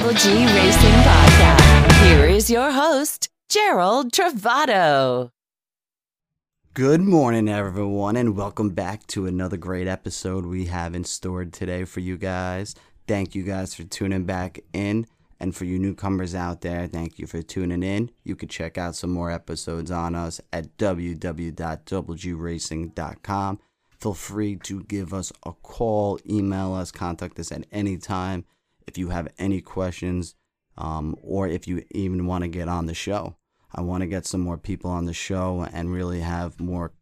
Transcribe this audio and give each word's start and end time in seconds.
Double 0.00 0.14
G 0.14 0.30
Racing 0.30 0.98
Podcast. 1.04 1.92
Here 2.04 2.24
is 2.24 2.48
your 2.48 2.70
host, 2.70 3.28
Gerald 3.50 4.12
Travato. 4.12 5.28
Good 6.72 7.02
morning, 7.02 7.50
everyone, 7.50 8.16
and 8.16 8.34
welcome 8.34 8.70
back 8.70 9.06
to 9.08 9.26
another 9.26 9.58
great 9.58 9.86
episode 9.86 10.46
we 10.46 10.64
have 10.66 10.94
in 10.94 11.04
store 11.04 11.44
today 11.44 11.84
for 11.84 12.00
you 12.00 12.16
guys. 12.16 12.74
Thank 13.06 13.34
you 13.34 13.42
guys 13.42 13.74
for 13.74 13.84
tuning 13.84 14.24
back 14.24 14.60
in. 14.72 15.06
And 15.38 15.54
for 15.54 15.66
you 15.66 15.78
newcomers 15.78 16.34
out 16.34 16.62
there, 16.62 16.86
thank 16.86 17.18
you 17.18 17.26
for 17.26 17.42
tuning 17.42 17.82
in. 17.82 18.10
You 18.24 18.36
can 18.36 18.48
check 18.48 18.78
out 18.78 18.96
some 18.96 19.10
more 19.10 19.30
episodes 19.30 19.90
on 19.90 20.14
us 20.14 20.40
at 20.50 20.78
www.wgracing.com. 20.78 23.58
Feel 23.90 24.14
free 24.14 24.56
to 24.56 24.82
give 24.84 25.12
us 25.12 25.30
a 25.44 25.52
call, 25.52 26.18
email 26.26 26.72
us, 26.72 26.90
contact 26.90 27.38
us 27.38 27.52
at 27.52 27.66
any 27.70 27.98
time 27.98 28.46
if 28.86 28.98
you 28.98 29.10
have 29.10 29.28
any 29.38 29.60
questions 29.60 30.34
um, 30.76 31.16
or 31.22 31.46
if 31.46 31.68
you 31.68 31.84
even 31.90 32.26
want 32.26 32.42
to 32.42 32.48
get 32.48 32.68
on 32.68 32.86
the 32.86 32.94
show. 32.94 33.36
I 33.72 33.82
want 33.82 34.00
to 34.02 34.06
get 34.06 34.26
some 34.26 34.40
more 34.40 34.58
people 34.58 34.90
on 34.90 35.04
the 35.04 35.12
show 35.12 35.66
and 35.72 35.92
really 35.92 36.20
have 36.20 36.58
more 36.58 36.92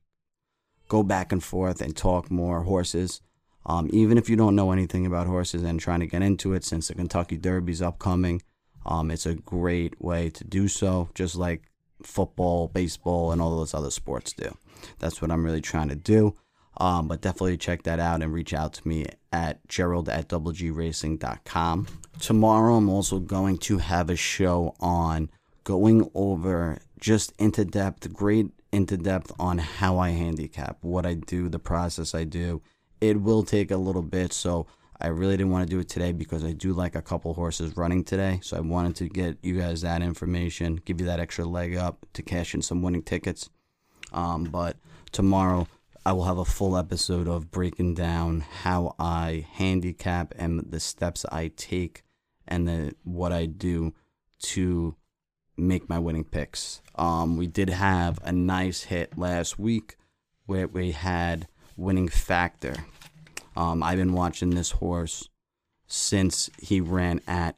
go 0.89 1.03
back 1.03 1.33
and 1.33 1.43
forth 1.43 1.81
and 1.81 1.97
talk 1.97 2.31
more 2.31 2.63
horses. 2.63 3.21
Um, 3.67 3.89
even 3.93 4.17
if 4.17 4.31
you 4.31 4.37
don't 4.37 4.57
know 4.57 4.73
anything 4.73 5.05
about 5.07 5.27
horses 5.27 5.63
and 5.63 5.79
trying 5.79 6.01
to 6.01 6.07
get 6.07 6.23
into 6.23 6.55
it, 6.55 6.65
since 6.65 6.89
the 6.89 6.95
Kentucky 6.95 7.37
Derby's 7.37 7.83
upcoming, 7.83 8.43
um, 8.87 9.11
it's 9.11 9.27
a 9.27 9.35
great 9.35 10.01
way 10.01 10.31
to 10.31 10.45
do 10.45 10.69
so, 10.69 11.11
just 11.15 11.37
like 11.37 11.65
football, 12.03 12.69
baseball, 12.69 13.33
and 13.33 13.43
all 13.43 13.57
those 13.57 13.75
other 13.75 13.91
sports 13.91 14.33
do. 14.33 14.57
That's 14.99 15.21
what 15.21 15.31
I'm 15.31 15.45
really 15.45 15.61
trying 15.61 15.89
to 15.91 15.97
do. 15.97 16.35
Um, 16.77 17.09
but 17.09 17.21
definitely 17.21 17.57
check 17.57 17.83
that 17.85 17.99
out 17.99 18.23
and 18.23 18.33
reach 18.33 18.55
out 18.55 18.73
to 18.75 18.87
me 18.87 19.07
at 19.33 19.67
gerald 19.69 20.09
at 20.09 20.29
wgracing.com. 20.29 21.87
Tomorrow, 22.21 22.75
I'm 22.77 22.89
also 22.89 23.19
going 23.19 23.59
to 23.59 23.79
have 23.79 24.11
a 24.11 24.17
show 24.17 24.75
on 24.81 25.31
going 25.65 26.09
over 26.15 26.79
just 27.01 27.33
into 27.39 27.65
depth, 27.65 28.13
great 28.13 28.51
into 28.73 28.97
depth 28.97 29.33
on 29.39 29.59
how 29.59 29.99
I 29.99 30.11
handicap, 30.11 30.79
what 30.83 31.07
I 31.07 31.15
do, 31.15 31.49
the 31.49 31.59
process 31.59 32.15
I 32.15 32.25
do. 32.25 32.63
It 33.01 33.21
will 33.23 33.43
take 33.43 33.71
a 33.71 33.77
little 33.77 34.03
bit, 34.03 34.33
so 34.33 34.67
I 35.01 35.09
really 35.09 35.37
didn't 35.37 35.53
want 35.53 35.69
to 35.69 35.75
do 35.75 35.79
it 35.81 35.89
today 35.89 36.13
because 36.13 36.45
I 36.45 36.53
do 36.53 36.73
like 36.73 36.97
a 36.97 37.03
couple 37.03 37.35
horses 37.35 37.77
running 37.77 38.03
today. 38.03 38.41
So 38.43 38.57
I 38.57 38.61
wanted 38.61 38.97
to 38.97 39.09
get 39.09 39.39
you 39.43 39.59
guys 39.59 39.83
that 39.83 40.03
information, 40.03 40.81
give 40.85 41.01
you 41.01 41.07
that 41.07 41.21
extra 41.21 41.45
leg 41.45 41.77
up 41.77 42.05
to 42.15 42.23
cash 42.23 42.55
in 42.55 42.63
some 42.63 42.83
winning 42.83 43.03
tickets. 43.03 43.49
Um, 44.13 44.45
but 44.45 44.77
tomorrow, 45.13 45.69
I 46.09 46.13
will 46.13 46.25
have 46.25 46.39
a 46.39 46.45
full 46.47 46.75
episode 46.75 47.29
of 47.29 47.51
breaking 47.51 47.93
down 47.93 48.41
how 48.41 48.95
I 48.99 49.47
handicap 49.53 50.33
and 50.39 50.61
the 50.61 50.81
steps 50.81 51.27
I 51.31 51.49
take 51.55 52.03
and 52.47 52.67
the 52.67 52.95
what 53.05 53.31
I 53.31 53.45
do 53.45 53.93
to 54.55 54.97
make 55.59 55.91
my 55.91 55.99
winning 55.99 56.25
picks. 56.25 56.81
Um, 56.95 57.37
we 57.37 57.47
did 57.47 57.69
have 57.69 58.21
a 58.23 58.33
nice 58.33 58.85
hit 58.85 59.19
last 59.19 59.59
week 59.59 59.97
where 60.47 60.67
we 60.67 60.93
had 60.93 61.47
winning 61.77 62.09
factor. 62.09 62.77
Um, 63.55 63.83
I've 63.83 63.99
been 63.99 64.15
watching 64.15 64.55
this 64.55 64.71
horse 64.71 65.29
since 65.89 66.49
he 66.59 66.81
ran 66.81 67.21
at 67.27 67.57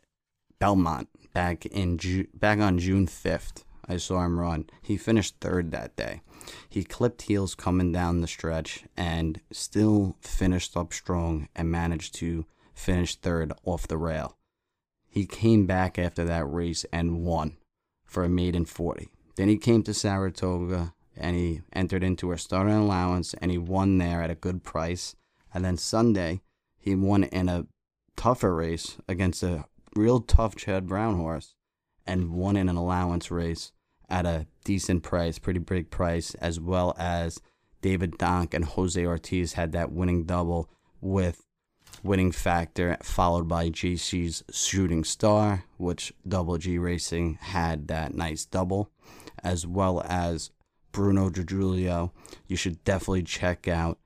Belmont 0.58 1.08
back 1.32 1.66
in 1.66 1.98
Ju- 1.98 2.26
back 2.34 2.58
on 2.58 2.80
June 2.80 3.06
5th. 3.06 3.62
I 3.90 3.96
saw 3.96 4.24
him 4.24 4.38
run. 4.38 4.70
He 4.82 4.96
finished 4.96 5.40
third 5.40 5.72
that 5.72 5.96
day. 5.96 6.22
He 6.68 6.84
clipped 6.84 7.22
heels 7.22 7.56
coming 7.56 7.90
down 7.90 8.20
the 8.20 8.28
stretch 8.28 8.84
and 8.96 9.40
still 9.50 10.16
finished 10.20 10.76
up 10.76 10.92
strong 10.92 11.48
and 11.56 11.72
managed 11.72 12.14
to 12.16 12.46
finish 12.72 13.16
third 13.16 13.52
off 13.64 13.88
the 13.88 13.98
rail. 13.98 14.36
He 15.08 15.26
came 15.26 15.66
back 15.66 15.98
after 15.98 16.22
that 16.22 16.44
race 16.44 16.86
and 16.92 17.24
won 17.24 17.56
for 18.04 18.22
a 18.22 18.28
maiden 18.28 18.64
40. 18.64 19.08
Then 19.34 19.48
he 19.48 19.58
came 19.58 19.82
to 19.82 19.92
Saratoga 19.92 20.94
and 21.16 21.34
he 21.34 21.62
entered 21.72 22.04
into 22.04 22.30
a 22.30 22.38
starting 22.38 22.74
allowance 22.74 23.34
and 23.34 23.50
he 23.50 23.58
won 23.58 23.98
there 23.98 24.22
at 24.22 24.30
a 24.30 24.36
good 24.36 24.62
price. 24.62 25.16
And 25.52 25.64
then 25.64 25.76
Sunday, 25.76 26.42
he 26.78 26.94
won 26.94 27.24
in 27.24 27.48
a 27.48 27.66
tougher 28.14 28.54
race 28.54 28.98
against 29.08 29.42
a 29.42 29.64
real 29.96 30.20
tough 30.20 30.54
Chad 30.54 30.86
Brown 30.86 31.16
horse 31.16 31.56
and 32.06 32.30
won 32.30 32.56
in 32.56 32.68
an 32.68 32.76
allowance 32.76 33.32
race 33.32 33.72
at 34.10 34.26
a 34.26 34.46
decent 34.64 35.02
price, 35.02 35.38
pretty 35.38 35.60
big 35.60 35.90
price, 35.90 36.34
as 36.34 36.60
well 36.60 36.94
as 36.98 37.40
David 37.82 38.18
Donk 38.18 38.54
and 38.54 38.64
Jose 38.64 39.04
Ortiz 39.04 39.54
had 39.54 39.72
that 39.72 39.92
winning 39.92 40.24
double 40.24 40.68
with 41.00 41.46
winning 42.02 42.32
factor, 42.32 42.96
followed 43.02 43.48
by 43.48 43.70
JC's 43.70 44.44
shooting 44.50 45.04
star, 45.04 45.64
which 45.76 46.12
Double 46.26 46.58
G 46.58 46.78
Racing 46.78 47.38
had 47.40 47.88
that 47.88 48.14
nice 48.14 48.44
double, 48.44 48.90
as 49.42 49.66
well 49.66 50.02
as 50.06 50.50
Bruno 50.92 51.30
De 51.30 51.42
Julio. 51.42 52.12
You 52.46 52.56
should 52.56 52.82
definitely 52.84 53.22
check 53.22 53.68
out 53.68 53.98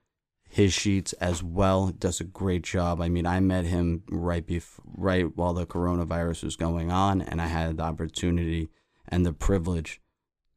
his 0.49 0.73
sheets 0.73 1.13
as 1.15 1.43
well. 1.43 1.89
Does 1.89 2.21
a 2.21 2.25
great 2.25 2.63
job. 2.63 3.01
I 3.01 3.09
mean, 3.09 3.27
I 3.27 3.41
met 3.41 3.65
him 3.65 4.05
right 4.09 4.47
bef- 4.47 4.81
right 4.85 5.37
while 5.37 5.55
the 5.55 5.67
coronavirus 5.67 6.45
was 6.45 6.57
going 6.57 6.91
on, 6.93 7.21
and 7.23 7.41
I 7.41 7.47
had 7.47 7.77
the 7.77 7.83
opportunity 7.83 8.69
and 9.15 9.25
the 9.25 9.33
privilege 9.33 10.01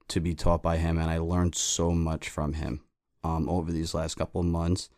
to 0.07 0.19
be 0.19 0.33
taught 0.33 0.63
by 0.63 0.77
him, 0.77 0.97
and 0.97 1.11
I 1.11 1.19
learned 1.19 1.53
so 1.53 1.91
much 1.91 2.27
from 2.27 2.53
him 2.53 2.81
um, 3.23 3.47
over 3.47 3.71
these 3.71 3.93
last 3.93 4.15
couple 4.15 4.41
of 4.41 4.47
months 4.47 4.89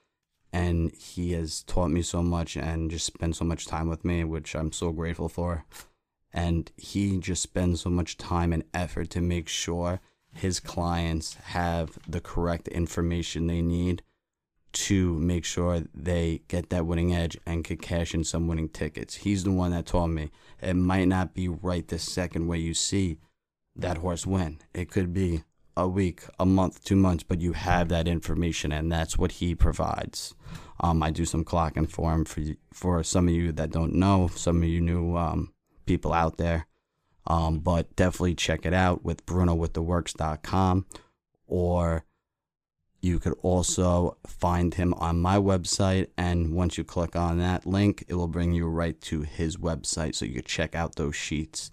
and 0.53 0.91
he 0.93 1.33
has 1.33 1.63
taught 1.63 1.89
me 1.89 2.01
so 2.01 2.23
much 2.23 2.55
and 2.55 2.89
just 2.89 3.05
spent 3.05 3.35
so 3.35 3.45
much 3.45 3.67
time 3.67 3.87
with 3.87 4.03
me, 4.03 4.23
which 4.23 4.55
I'm 4.55 4.71
so 4.71 4.91
grateful 4.91 5.29
for. 5.29 5.65
And 6.33 6.71
he 6.77 7.19
just 7.19 7.43
spends 7.43 7.81
so 7.81 7.89
much 7.89 8.17
time 8.17 8.53
and 8.53 8.63
effort 8.73 9.09
to 9.11 9.21
make 9.21 9.47
sure 9.47 9.99
his 10.33 10.59
clients 10.59 11.35
have 11.35 11.99
the 12.07 12.21
correct 12.21 12.67
information 12.69 13.47
they 13.47 13.61
need 13.61 14.03
to 14.71 15.15
make 15.15 15.45
sure 15.45 15.83
they 15.93 16.41
get 16.47 16.69
that 16.69 16.85
winning 16.85 17.13
edge 17.13 17.37
and 17.45 17.65
could 17.65 17.81
cash 17.81 18.13
in 18.13 18.23
some 18.23 18.47
winning 18.47 18.69
tickets. 18.69 19.15
He's 19.15 19.43
the 19.43 19.51
one 19.51 19.71
that 19.71 19.85
taught 19.85 20.07
me 20.07 20.31
it 20.61 20.75
might 20.75 21.07
not 21.07 21.33
be 21.33 21.47
right 21.47 21.87
the 21.87 21.99
second 21.99 22.47
way 22.47 22.57
you 22.57 22.73
see 22.73 23.17
that 23.81 23.97
horse 23.97 24.25
win. 24.25 24.59
It 24.73 24.89
could 24.91 25.13
be 25.13 25.43
a 25.75 25.87
week, 25.87 26.23
a 26.39 26.45
month, 26.45 26.83
two 26.83 26.95
months, 26.95 27.23
but 27.23 27.39
you 27.39 27.53
have 27.53 27.89
that 27.89 28.07
information, 28.07 28.71
and 28.71 28.91
that's 28.91 29.17
what 29.17 29.33
he 29.33 29.55
provides. 29.55 30.35
Um, 30.81 31.01
I 31.01 31.11
do 31.11 31.25
some 31.25 31.45
clocking 31.45 31.89
for 31.89 32.13
him 32.13 32.25
for 32.25 32.41
for 32.73 33.03
some 33.03 33.27
of 33.27 33.33
you 33.33 33.51
that 33.53 33.71
don't 33.71 33.93
know, 33.93 34.27
some 34.27 34.63
of 34.63 34.69
you 34.69 34.81
new 34.81 35.15
um, 35.15 35.53
people 35.85 36.13
out 36.13 36.37
there. 36.37 36.67
Um, 37.27 37.59
but 37.59 37.95
definitely 37.95 38.35
check 38.35 38.65
it 38.65 38.73
out 38.73 39.03
with 39.03 39.25
BrunoWithTheWorks.com, 39.25 40.85
or 41.45 42.03
you 43.01 43.19
could 43.19 43.35
also 43.43 44.17
find 44.25 44.73
him 44.73 44.93
on 44.95 45.21
my 45.21 45.37
website. 45.37 46.07
And 46.17 46.53
once 46.53 46.77
you 46.77 46.83
click 46.83 47.15
on 47.15 47.37
that 47.37 47.67
link, 47.67 48.03
it 48.07 48.15
will 48.15 48.27
bring 48.27 48.53
you 48.53 48.67
right 48.67 48.99
to 49.01 49.21
his 49.21 49.57
website, 49.57 50.15
so 50.15 50.25
you 50.25 50.35
can 50.35 50.43
check 50.43 50.75
out 50.75 50.95
those 50.95 51.15
sheets 51.15 51.71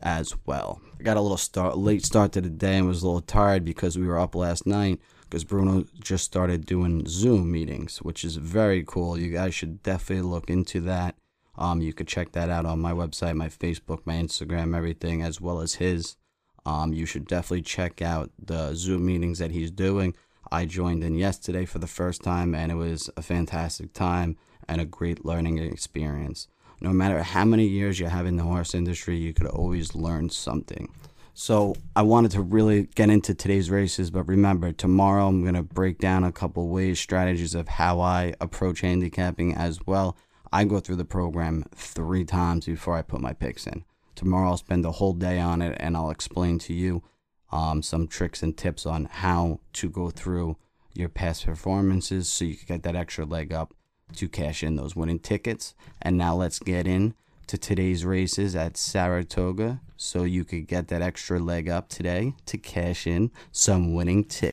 as 0.00 0.34
well. 0.46 0.80
I 0.98 1.02
got 1.02 1.16
a 1.16 1.20
little 1.20 1.36
start 1.36 1.76
late 1.76 2.04
start 2.04 2.32
to 2.32 2.40
the 2.40 2.48
day 2.48 2.76
and 2.76 2.86
was 2.86 3.02
a 3.02 3.06
little 3.06 3.20
tired 3.20 3.64
because 3.64 3.98
we 3.98 4.06
were 4.06 4.18
up 4.18 4.34
last 4.34 4.66
night 4.66 5.00
because 5.22 5.44
Bruno 5.44 5.84
just 6.00 6.24
started 6.24 6.64
doing 6.64 7.06
Zoom 7.06 7.52
meetings, 7.52 7.98
which 7.98 8.24
is 8.24 8.36
very 8.36 8.82
cool. 8.86 9.18
You 9.18 9.30
guys 9.30 9.54
should 9.54 9.82
definitely 9.82 10.28
look 10.28 10.48
into 10.48 10.80
that. 10.82 11.16
Um, 11.56 11.80
you 11.80 11.92
could 11.92 12.08
check 12.08 12.32
that 12.32 12.50
out 12.50 12.66
on 12.66 12.80
my 12.80 12.92
website, 12.92 13.36
my 13.36 13.48
Facebook, 13.48 14.00
my 14.04 14.14
Instagram, 14.14 14.76
everything, 14.76 15.22
as 15.22 15.40
well 15.40 15.60
as 15.60 15.74
his. 15.74 16.16
Um, 16.64 16.92
you 16.92 17.04
should 17.04 17.26
definitely 17.26 17.62
check 17.62 18.00
out 18.00 18.30
the 18.38 18.74
Zoom 18.74 19.06
meetings 19.06 19.38
that 19.38 19.50
he's 19.50 19.70
doing. 19.70 20.14
I 20.50 20.64
joined 20.64 21.04
in 21.04 21.14
yesterday 21.14 21.64
for 21.64 21.78
the 21.78 21.86
first 21.86 22.22
time, 22.22 22.54
and 22.54 22.70
it 22.72 22.76
was 22.76 23.10
a 23.16 23.22
fantastic 23.22 23.92
time 23.92 24.36
and 24.68 24.80
a 24.80 24.86
great 24.86 25.24
learning 25.24 25.58
experience 25.58 26.46
no 26.80 26.92
matter 26.92 27.22
how 27.22 27.44
many 27.44 27.66
years 27.66 27.98
you 27.98 28.06
have 28.06 28.26
in 28.26 28.36
the 28.36 28.42
horse 28.42 28.74
industry, 28.74 29.16
you 29.16 29.34
could 29.34 29.46
always 29.46 29.94
learn 29.94 30.30
something. 30.30 30.92
So 31.34 31.76
I 31.94 32.02
wanted 32.02 32.32
to 32.32 32.42
really 32.42 32.88
get 32.94 33.10
into 33.10 33.32
today's 33.32 33.70
races, 33.70 34.10
but 34.10 34.24
remember, 34.24 34.72
tomorrow 34.72 35.28
I'm 35.28 35.42
going 35.42 35.54
to 35.54 35.62
break 35.62 35.98
down 35.98 36.24
a 36.24 36.32
couple 36.32 36.68
ways, 36.68 36.98
strategies 36.98 37.54
of 37.54 37.68
how 37.68 38.00
I 38.00 38.34
approach 38.40 38.80
handicapping 38.80 39.54
as 39.54 39.78
well. 39.86 40.16
I 40.52 40.64
go 40.64 40.80
through 40.80 40.96
the 40.96 41.04
program 41.04 41.64
three 41.74 42.24
times 42.24 42.66
before 42.66 42.96
I 42.96 43.02
put 43.02 43.20
my 43.20 43.34
picks 43.34 43.66
in. 43.66 43.84
Tomorrow 44.16 44.48
I'll 44.48 44.56
spend 44.56 44.84
the 44.84 44.92
whole 44.92 45.12
day 45.12 45.38
on 45.38 45.62
it 45.62 45.76
and 45.78 45.96
I'll 45.96 46.10
explain 46.10 46.58
to 46.60 46.74
you 46.74 47.04
um, 47.52 47.82
some 47.82 48.08
tricks 48.08 48.42
and 48.42 48.56
tips 48.56 48.84
on 48.84 49.04
how 49.04 49.60
to 49.74 49.88
go 49.88 50.10
through 50.10 50.56
your 50.92 51.08
past 51.08 51.46
performances 51.46 52.28
so 52.28 52.44
you 52.44 52.56
can 52.56 52.66
get 52.66 52.82
that 52.82 52.96
extra 52.96 53.24
leg 53.24 53.52
up 53.52 53.74
to 54.16 54.28
cash 54.28 54.62
in 54.62 54.76
those 54.76 54.96
winning 54.96 55.18
tickets. 55.18 55.74
And 56.00 56.16
now 56.16 56.34
let's 56.34 56.58
get 56.58 56.86
in 56.86 57.14
to 57.46 57.56
today's 57.58 58.04
races 58.04 58.54
at 58.54 58.76
Saratoga 58.76 59.80
so 59.96 60.24
you 60.24 60.44
could 60.44 60.66
get 60.66 60.88
that 60.88 61.02
extra 61.02 61.38
leg 61.38 61.68
up 61.68 61.88
today 61.88 62.34
to 62.46 62.58
cash 62.58 63.06
in 63.06 63.30
some 63.52 63.94
winning 63.94 64.24
tickets. 64.24 64.52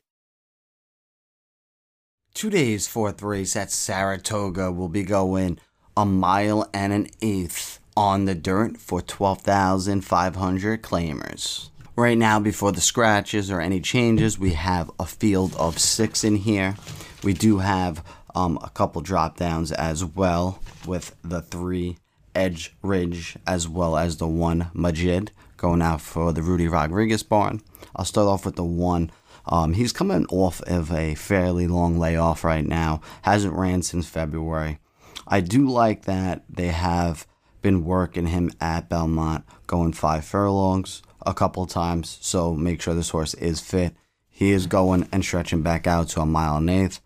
Today's 2.34 2.86
fourth 2.86 3.22
race 3.22 3.56
at 3.56 3.70
Saratoga 3.70 4.70
will 4.70 4.88
be 4.88 5.02
going 5.02 5.58
a 5.96 6.04
mile 6.04 6.68
and 6.74 6.92
an 6.92 7.06
eighth 7.22 7.80
on 7.96 8.26
the 8.26 8.34
dirt 8.34 8.76
for 8.76 9.00
12,500 9.00 10.82
claimers. 10.82 11.70
Right 11.96 12.18
now, 12.18 12.38
before 12.38 12.72
the 12.72 12.82
scratches 12.82 13.50
or 13.50 13.62
any 13.62 13.80
changes, 13.80 14.38
we 14.38 14.52
have 14.52 14.90
a 15.00 15.06
field 15.06 15.56
of 15.56 15.78
six 15.78 16.24
in 16.24 16.36
here. 16.36 16.76
We 17.24 17.32
do 17.32 17.58
have 17.60 18.04
um, 18.36 18.58
a 18.62 18.68
couple 18.70 19.00
drop 19.00 19.38
downs 19.38 19.72
as 19.72 20.04
well 20.04 20.60
with 20.86 21.16
the 21.24 21.40
three 21.40 21.96
Edge 22.34 22.76
Ridge 22.82 23.36
as 23.46 23.66
well 23.66 23.96
as 23.96 24.18
the 24.18 24.28
one 24.28 24.70
Majid 24.74 25.32
going 25.56 25.80
out 25.80 26.02
for 26.02 26.32
the 26.32 26.42
Rudy 26.42 26.68
Rodriguez 26.68 27.22
barn. 27.22 27.62
I'll 27.96 28.04
start 28.04 28.28
off 28.28 28.44
with 28.44 28.56
the 28.56 28.64
one. 28.64 29.10
Um, 29.46 29.72
he's 29.72 29.92
coming 29.92 30.26
off 30.26 30.60
of 30.62 30.92
a 30.92 31.14
fairly 31.14 31.66
long 31.66 31.98
layoff 31.98 32.44
right 32.44 32.66
now. 32.66 33.00
Hasn't 33.22 33.54
ran 33.54 33.80
since 33.82 34.06
February. 34.06 34.80
I 35.26 35.40
do 35.40 35.68
like 35.68 36.04
that 36.04 36.44
they 36.48 36.68
have 36.68 37.26
been 37.62 37.84
working 37.84 38.26
him 38.26 38.52
at 38.60 38.90
Belmont, 38.90 39.44
going 39.66 39.94
five 39.94 40.24
furlongs 40.24 41.02
a 41.24 41.32
couple 41.32 41.66
times. 41.66 42.18
So 42.20 42.54
make 42.54 42.82
sure 42.82 42.94
this 42.94 43.10
horse 43.10 43.34
is 43.34 43.60
fit. 43.60 43.94
He 44.28 44.52
is 44.52 44.66
going 44.66 45.08
and 45.10 45.24
stretching 45.24 45.62
back 45.62 45.86
out 45.86 46.08
to 46.10 46.20
a 46.20 46.26
mile 46.26 46.58
and 46.58 46.68
eighth, 46.68 47.00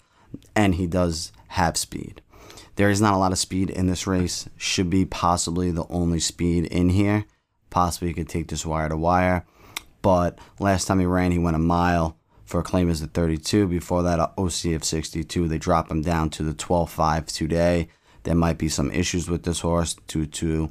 and 0.54 0.74
he 0.74 0.86
does 0.86 1.32
have 1.48 1.76
speed. 1.76 2.22
There 2.76 2.90
is 2.90 3.00
not 3.00 3.14
a 3.14 3.18
lot 3.18 3.32
of 3.32 3.38
speed 3.38 3.70
in 3.70 3.86
this 3.86 4.06
race. 4.06 4.48
Should 4.56 4.90
be 4.90 5.04
possibly 5.04 5.70
the 5.70 5.86
only 5.88 6.20
speed 6.20 6.64
in 6.66 6.88
here. 6.88 7.24
Possibly 7.68 8.08
you 8.08 8.14
could 8.14 8.28
take 8.28 8.48
this 8.48 8.64
wire 8.64 8.88
to 8.88 8.96
wire. 8.96 9.44
But 10.02 10.38
last 10.58 10.86
time 10.86 11.00
he 11.00 11.06
ran, 11.06 11.32
he 11.32 11.38
went 11.38 11.56
a 11.56 11.60
mile 11.60 12.16
for 12.44 12.60
a 12.60 12.64
claim 12.64 12.88
as 12.88 13.00
the 13.00 13.06
32. 13.06 13.66
Before 13.68 14.02
that, 14.02 14.18
OC 14.38 14.72
of 14.74 14.84
62. 14.84 15.46
They 15.46 15.58
drop 15.58 15.90
him 15.90 16.02
down 16.02 16.30
to 16.30 16.42
the 16.42 16.54
12.5 16.54 17.26
today. 17.26 17.88
There 18.22 18.34
might 18.34 18.58
be 18.58 18.68
some 18.68 18.90
issues 18.90 19.28
with 19.28 19.44
this 19.44 19.60
horse 19.60 19.96
due 20.06 20.26
to 20.26 20.70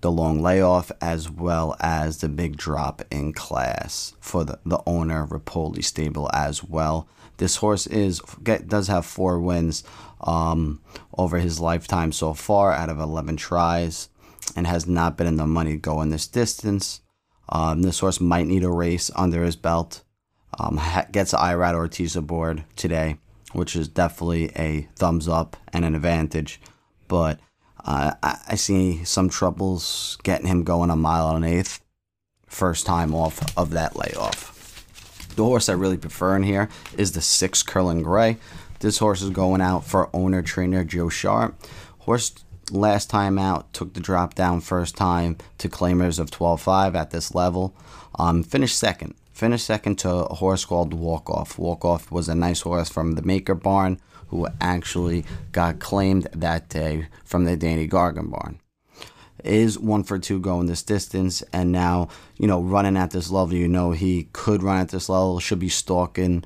the 0.00 0.10
long 0.10 0.40
layoff 0.40 0.92
as 1.00 1.30
well 1.30 1.76
as 1.80 2.18
the 2.18 2.28
big 2.28 2.56
drop 2.56 3.02
in 3.10 3.32
class 3.32 4.14
for 4.20 4.44
the, 4.44 4.58
the 4.64 4.80
owner 4.86 5.26
Repole 5.26 5.82
stable 5.82 6.30
as 6.32 6.62
well. 6.62 7.08
This 7.38 7.56
horse 7.56 7.86
is 7.86 8.20
get, 8.42 8.68
does 8.68 8.88
have 8.88 9.06
four 9.06 9.40
wins 9.40 9.84
um, 10.20 10.80
over 11.16 11.38
his 11.38 11.60
lifetime 11.60 12.12
so 12.12 12.34
far 12.34 12.72
out 12.72 12.90
of 12.90 12.98
11 12.98 13.36
tries 13.36 14.08
and 14.56 14.66
has 14.66 14.86
not 14.86 15.16
been 15.16 15.26
in 15.26 15.36
the 15.36 15.46
money 15.46 15.76
going 15.76 16.10
this 16.10 16.26
distance. 16.26 17.00
Um, 17.48 17.82
this 17.82 18.00
horse 18.00 18.20
might 18.20 18.46
need 18.46 18.64
a 18.64 18.70
race 18.70 19.10
under 19.16 19.44
his 19.44 19.56
belt. 19.56 20.02
Um, 20.58 20.80
gets 21.12 21.32
Irad 21.32 21.74
Ortiz 21.74 22.16
aboard 22.16 22.64
today, 22.74 23.18
which 23.52 23.76
is 23.76 23.88
definitely 23.88 24.50
a 24.56 24.88
thumbs 24.96 25.28
up 25.28 25.56
and 25.72 25.84
an 25.84 25.94
advantage. 25.94 26.60
But 27.06 27.38
uh, 27.84 28.14
I, 28.22 28.38
I 28.48 28.54
see 28.56 29.04
some 29.04 29.28
troubles 29.28 30.18
getting 30.24 30.46
him 30.46 30.64
going 30.64 30.90
a 30.90 30.96
mile 30.96 31.34
and 31.34 31.44
an 31.44 31.50
eighth. 31.50 31.80
First 32.46 32.86
time 32.86 33.14
off 33.14 33.56
of 33.56 33.70
that 33.70 33.94
layoff. 33.94 34.57
The 35.38 35.44
horse 35.44 35.68
I 35.68 35.74
really 35.74 35.96
prefer 35.96 36.34
in 36.34 36.42
here 36.42 36.68
is 36.96 37.12
the 37.12 37.20
six 37.20 37.62
Curlin 37.62 38.02
Gray. 38.02 38.38
This 38.80 38.98
horse 38.98 39.22
is 39.22 39.30
going 39.30 39.60
out 39.60 39.84
for 39.84 40.10
owner 40.12 40.42
trainer 40.42 40.82
Joe 40.82 41.08
Sharp. 41.08 41.54
Horse 42.00 42.34
last 42.72 43.08
time 43.08 43.38
out 43.38 43.72
took 43.72 43.94
the 43.94 44.00
drop 44.00 44.34
down 44.34 44.60
first 44.60 44.96
time 44.96 45.36
to 45.58 45.68
claimers 45.68 46.18
of 46.18 46.32
12.5 46.32 46.96
at 46.96 47.12
this 47.12 47.36
level. 47.36 47.72
Um, 48.18 48.42
finished 48.42 48.76
second. 48.76 49.14
Finished 49.32 49.64
second 49.64 50.00
to 50.00 50.10
a 50.10 50.34
horse 50.34 50.64
called 50.64 50.92
Walk 50.92 51.30
Off. 51.30 51.56
Walk 51.56 51.84
Off 51.84 52.10
was 52.10 52.28
a 52.28 52.34
nice 52.34 52.62
horse 52.62 52.88
from 52.88 53.12
the 53.12 53.22
Maker 53.22 53.54
Barn 53.54 54.00
who 54.30 54.48
actually 54.60 55.24
got 55.52 55.78
claimed 55.78 56.26
that 56.32 56.68
day 56.68 57.06
from 57.24 57.44
the 57.44 57.56
Danny 57.56 57.86
Gargan 57.86 58.28
barn. 58.28 58.58
Is 59.44 59.78
one 59.78 60.02
for 60.02 60.18
two 60.18 60.40
going 60.40 60.66
this 60.66 60.82
distance, 60.82 61.42
and 61.52 61.70
now, 61.70 62.08
you 62.36 62.46
know, 62.46 62.60
running 62.60 62.96
at 62.96 63.12
this 63.12 63.30
level, 63.30 63.54
you 63.54 63.68
know, 63.68 63.92
he 63.92 64.28
could 64.32 64.62
run 64.62 64.80
at 64.80 64.88
this 64.88 65.08
level, 65.08 65.38
should 65.38 65.60
be 65.60 65.68
stalking 65.68 66.44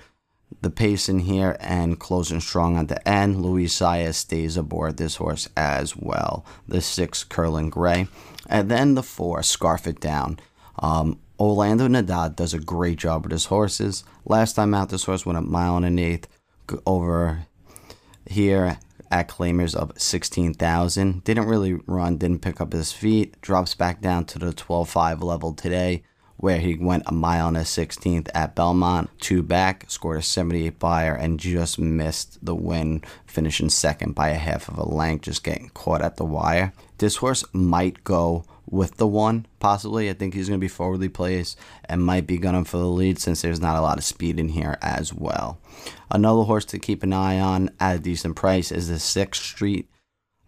the 0.61 0.71
pace 0.71 1.09
in 1.09 1.21
here 1.21 1.57
and 1.61 1.99
closing 1.99 2.41
strong 2.41 2.77
at 2.77 2.89
the 2.89 3.09
end. 3.09 3.41
Luis 3.43 3.79
Saez 3.79 4.15
stays 4.15 4.57
aboard 4.57 4.97
this 4.97 5.17
horse 5.17 5.49
as 5.57 5.97
well. 5.97 6.45
The 6.69 6.81
six, 6.81 7.25
Curlin 7.25 7.71
Gray. 7.71 8.09
And 8.49 8.71
then 8.71 8.95
the 8.95 9.03
four, 9.03 9.43
Scarf 9.43 9.87
It 9.87 10.01
Down. 10.01 10.39
Um, 10.79 11.19
Orlando 11.41 11.89
Noda 11.89 12.35
does 12.35 12.55
a 12.55 12.61
great 12.61 12.99
job 12.99 13.25
with 13.25 13.33
his 13.33 13.47
horses. 13.47 14.05
Last 14.25 14.53
time 14.55 14.75
out, 14.75 14.91
this 14.91 15.05
horse 15.05 15.27
went 15.27 15.39
a 15.39 15.43
mile 15.43 15.77
and 15.79 15.87
an 15.87 15.99
eighth 15.99 16.29
over 16.87 17.47
here 18.27 18.79
at 19.13 19.29
claimers 19.29 19.77
of 19.77 19.93
16,000. 19.97 21.23
Didn't 21.23 21.47
really 21.47 21.75
run, 21.87 22.17
didn't 22.17 22.41
pick 22.41 22.61
up 22.61 22.73
his 22.73 22.93
feet. 22.93 23.41
Drops 23.43 23.75
back 23.75 24.01
down 24.01 24.25
to 24.25 24.39
the 24.39 24.53
12.5 24.53 25.23
level 25.23 25.53
today, 25.53 26.03
where 26.43 26.59
he 26.59 26.75
went 26.75 27.05
a 27.07 27.15
mile 27.15 27.47
and 27.47 27.57
a 27.57 27.61
16th 27.61 28.29
at 28.35 28.57
Belmont. 28.57 29.09
Two 29.21 29.45
back, 29.45 29.89
scored 29.89 30.19
a 30.19 30.23
78 30.23 30.77
Beyer, 30.81 31.15
and 31.15 31.39
just 31.39 31.79
missed 31.79 32.45
the 32.45 32.53
win, 32.53 33.01
finishing 33.25 33.71
second 33.71 34.17
by 34.17 34.31
a 34.31 34.35
half 34.35 34.69
of 34.69 34.77
a 34.77 34.83
length, 34.85 35.23
just 35.23 35.45
getting 35.45 35.69
caught 35.69 36.03
at 36.03 36.17
the 36.17 36.25
wire. 36.25 36.73
This 36.99 37.19
horse 37.19 37.45
might 37.53 38.03
go 38.03 38.45
with 38.69 38.97
the 38.97 39.07
one, 39.07 39.47
possibly. 39.61 40.11
I 40.11 40.15
think 40.15 40.35
he's 40.35 40.49
going 40.49 40.59
to 40.59 40.65
be 40.65 40.67
forwardly 40.67 41.09
placed 41.09 41.57
and 41.85 42.05
might 42.05 42.27
be 42.27 42.39
gunning 42.39 42.65
for 42.65 42.79
the 42.79 42.87
lead 42.87 43.21
since 43.21 43.43
there's 43.43 43.61
not 43.61 43.77
a 43.77 43.81
lot 43.81 43.99
of 43.99 44.03
speed 44.03 44.41
in 44.41 44.49
here 44.49 44.79
as 44.83 45.15
well. 45.15 45.61
Another 46.11 46.43
horse 46.43 46.65
to 46.65 46.81
keep 46.81 47.05
an 47.05 47.13
eye 47.13 47.39
on 47.39 47.71
at 47.79 47.95
a 47.95 48.01
decent 48.01 48.35
price 48.35 48.73
is 48.73 48.89
the 48.89 48.97
6th 48.97 49.37
Street 49.37 49.89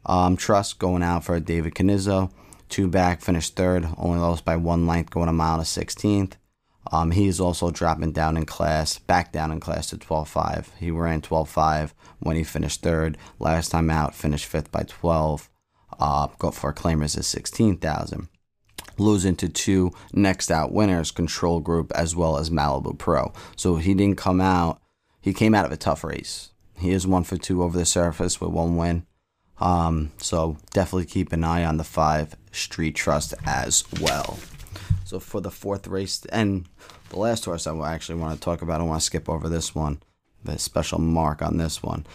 um, 0.07 0.37
Trust 0.37 0.81
going 0.81 1.05
out 1.05 1.23
for 1.23 1.39
David 1.39 1.77
Cannizzo. 1.77 2.33
Two 2.75 2.89
back, 2.89 3.21
finished 3.21 3.55
third, 3.55 3.87
only 3.99 4.19
lost 4.19 4.45
by 4.45 4.57
one 4.57 4.85
length, 4.85 5.11
going 5.11 5.29
a 5.29 5.33
mile 5.33 5.59
to 5.59 5.63
16th. 5.63 6.33
Um, 6.91 7.13
he 7.13 7.29
is 7.29 7.39
also 7.39 7.71
dropping 7.71 8.11
down 8.11 8.37
in 8.37 8.47
class, 8.47 8.99
back 8.99 9.31
down 9.31 9.53
in 9.53 9.61
class 9.61 9.91
to 9.91 9.97
12.5. 9.97 10.77
He 10.81 10.91
ran 10.91 11.23
12.5 11.23 11.93
when 12.19 12.35
he 12.35 12.43
finished 12.43 12.83
third. 12.83 13.17
Last 13.39 13.69
time 13.69 13.91
out, 13.91 14.13
finished 14.13 14.47
fifth 14.47 14.73
by 14.73 14.83
12 14.83 15.49
uh, 16.01 16.27
go 16.41 16.51
for 16.51 16.73
claimers 16.73 17.17
is 17.17 17.29
16,000. 17.29 18.27
Losing 18.99 19.37
to 19.37 19.49
two 19.49 19.93
next 20.13 20.51
out 20.51 20.73
winners, 20.73 21.13
Control 21.13 21.61
Group 21.61 21.93
as 21.95 22.17
well 22.17 22.39
as 22.39 22.51
Malibu 22.51 22.99
Pro. 22.99 23.33
So 23.55 23.77
he 23.77 23.95
didn't 23.95 24.19
come 24.19 24.41
out. 24.41 24.83
He 25.21 25.33
came 25.33 25.55
out 25.55 25.65
of 25.65 25.71
a 25.71 25.77
tough 25.77 26.03
race. 26.03 26.51
He 26.77 26.91
is 26.91 27.07
one 27.07 27.23
for 27.23 27.37
two 27.37 27.63
over 27.63 27.79
the 27.79 27.87
surface 27.87 28.41
with 28.41 28.51
one 28.51 28.77
win. 28.77 29.07
Um, 29.61 30.11
so 30.19 30.57
definitely 30.73 31.07
keep 31.07 31.33
an 31.33 31.45
eye 31.45 31.65
on 31.65 31.77
the 31.77 31.85
five 31.85 32.35
Street 32.55 32.95
Trust 32.95 33.35
as 33.47 33.85
well. 34.01 34.39
So 35.05 35.21
for 35.21 35.41
the 35.41 35.51
fourth 35.51 35.87
race 35.87 36.25
and 36.33 36.67
the 37.11 37.19
last 37.19 37.45
horse 37.45 37.67
I 37.67 37.93
actually 37.93 38.19
want 38.19 38.35
to 38.35 38.45
talk 38.45 38.63
about, 38.63 38.81
I 38.81 38.85
want 38.85 39.01
to 39.01 39.07
skip 39.07 39.29
over 39.29 39.49
this 39.49 39.75
one. 39.75 40.01
The 40.43 40.59
special 40.59 40.99
mark 40.99 41.43
on 41.43 41.57
this 41.57 41.83
one. 41.83 42.07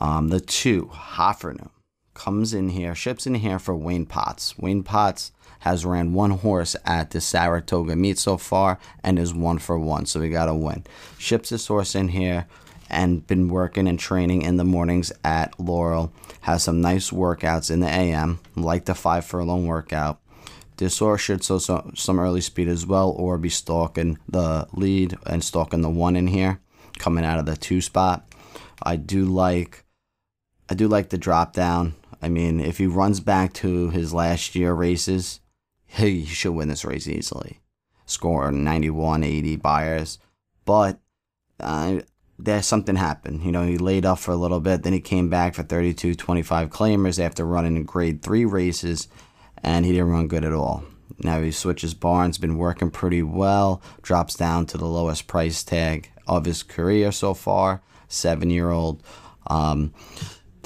Um, 0.00 0.28
the 0.28 0.40
two 0.40 0.88
Hoffernum 0.88 1.70
comes 2.14 2.54
in 2.54 2.70
here, 2.70 2.94
ships 2.94 3.26
in 3.26 3.34
here 3.34 3.58
for 3.58 3.74
Wayne 3.74 4.06
Potts. 4.06 4.56
Wayne 4.58 4.82
Potts 4.82 5.32
has 5.60 5.84
ran 5.84 6.12
one 6.12 6.30
horse 6.30 6.76
at 6.84 7.10
the 7.10 7.20
Saratoga 7.20 7.96
meet 7.96 8.18
so 8.18 8.36
far 8.36 8.78
and 9.02 9.18
is 9.18 9.34
one 9.34 9.58
for 9.58 9.78
one, 9.78 10.06
so 10.06 10.20
we 10.20 10.28
got 10.28 10.48
a 10.48 10.54
win. 10.54 10.84
Ships 11.18 11.50
this 11.50 11.66
horse 11.66 11.94
in 11.94 12.08
here 12.08 12.46
and 12.90 13.26
been 13.26 13.48
working 13.48 13.88
and 13.88 13.98
training 13.98 14.42
in 14.42 14.56
the 14.56 14.64
mornings 14.64 15.12
at 15.24 15.58
Laurel. 15.58 16.12
Has 16.42 16.62
some 16.62 16.80
nice 16.80 17.10
workouts 17.10 17.70
in 17.70 17.80
the 17.80 17.88
AM, 17.88 18.40
like 18.54 18.84
the 18.84 18.94
five 18.94 19.24
furlong 19.24 19.66
workout. 19.66 20.20
This 20.76 20.98
horse 20.98 21.20
should 21.20 21.44
show 21.44 21.58
some 21.58 22.20
early 22.20 22.40
speed 22.40 22.68
as 22.68 22.86
well, 22.86 23.10
or 23.10 23.38
be 23.38 23.48
stalking 23.48 24.18
the 24.28 24.66
lead 24.72 25.16
and 25.26 25.42
stalking 25.44 25.82
the 25.82 25.90
one 25.90 26.16
in 26.16 26.26
here, 26.26 26.60
coming 26.98 27.24
out 27.24 27.38
of 27.38 27.46
the 27.46 27.56
two 27.56 27.80
spot. 27.80 28.26
I 28.82 28.96
do 28.96 29.24
like, 29.24 29.84
I 30.68 30.74
do 30.74 30.88
like 30.88 31.10
the 31.10 31.18
drop 31.18 31.52
down 31.52 31.94
I 32.24 32.30
mean, 32.30 32.58
if 32.58 32.78
he 32.78 32.86
runs 32.86 33.20
back 33.20 33.52
to 33.54 33.90
his 33.90 34.14
last 34.14 34.54
year 34.54 34.72
races, 34.72 35.40
he 35.86 36.24
should 36.24 36.54
win 36.54 36.68
this 36.68 36.82
race 36.82 37.06
easily. 37.06 37.60
Score 38.06 38.50
91, 38.50 39.22
80 39.22 39.56
Beyers. 39.56 40.18
But 40.64 41.00
uh, 41.60 42.00
there's 42.38 42.66
something 42.66 42.96
happened. 42.96 43.42
You 43.42 43.52
know, 43.52 43.64
he 43.66 43.78
laid 43.78 44.04
off 44.04 44.22
for 44.22 44.32
a 44.32 44.36
little 44.36 44.60
bit, 44.60 44.82
then 44.82 44.92
he 44.92 45.00
came 45.00 45.28
back 45.28 45.54
for 45.54 45.62
32, 45.62 46.14
25 46.14 46.70
claimers 46.70 47.18
after 47.18 47.44
running 47.44 47.84
grade 47.84 48.22
three 48.22 48.44
races, 48.44 49.08
and 49.62 49.84
he 49.84 49.92
didn't 49.92 50.10
run 50.10 50.28
good 50.28 50.44
at 50.44 50.52
all. 50.52 50.84
Now 51.18 51.40
he 51.40 51.52
switches 51.52 51.94
barns, 51.94 52.38
been 52.38 52.58
working 52.58 52.90
pretty 52.90 53.22
well, 53.22 53.80
drops 54.02 54.34
down 54.34 54.66
to 54.66 54.78
the 54.78 54.86
lowest 54.86 55.26
price 55.26 55.62
tag 55.62 56.10
of 56.26 56.44
his 56.44 56.62
career 56.62 57.12
so 57.12 57.34
far, 57.34 57.82
seven 58.08 58.50
year 58.50 58.70
old. 58.70 59.02
Um, 59.46 59.92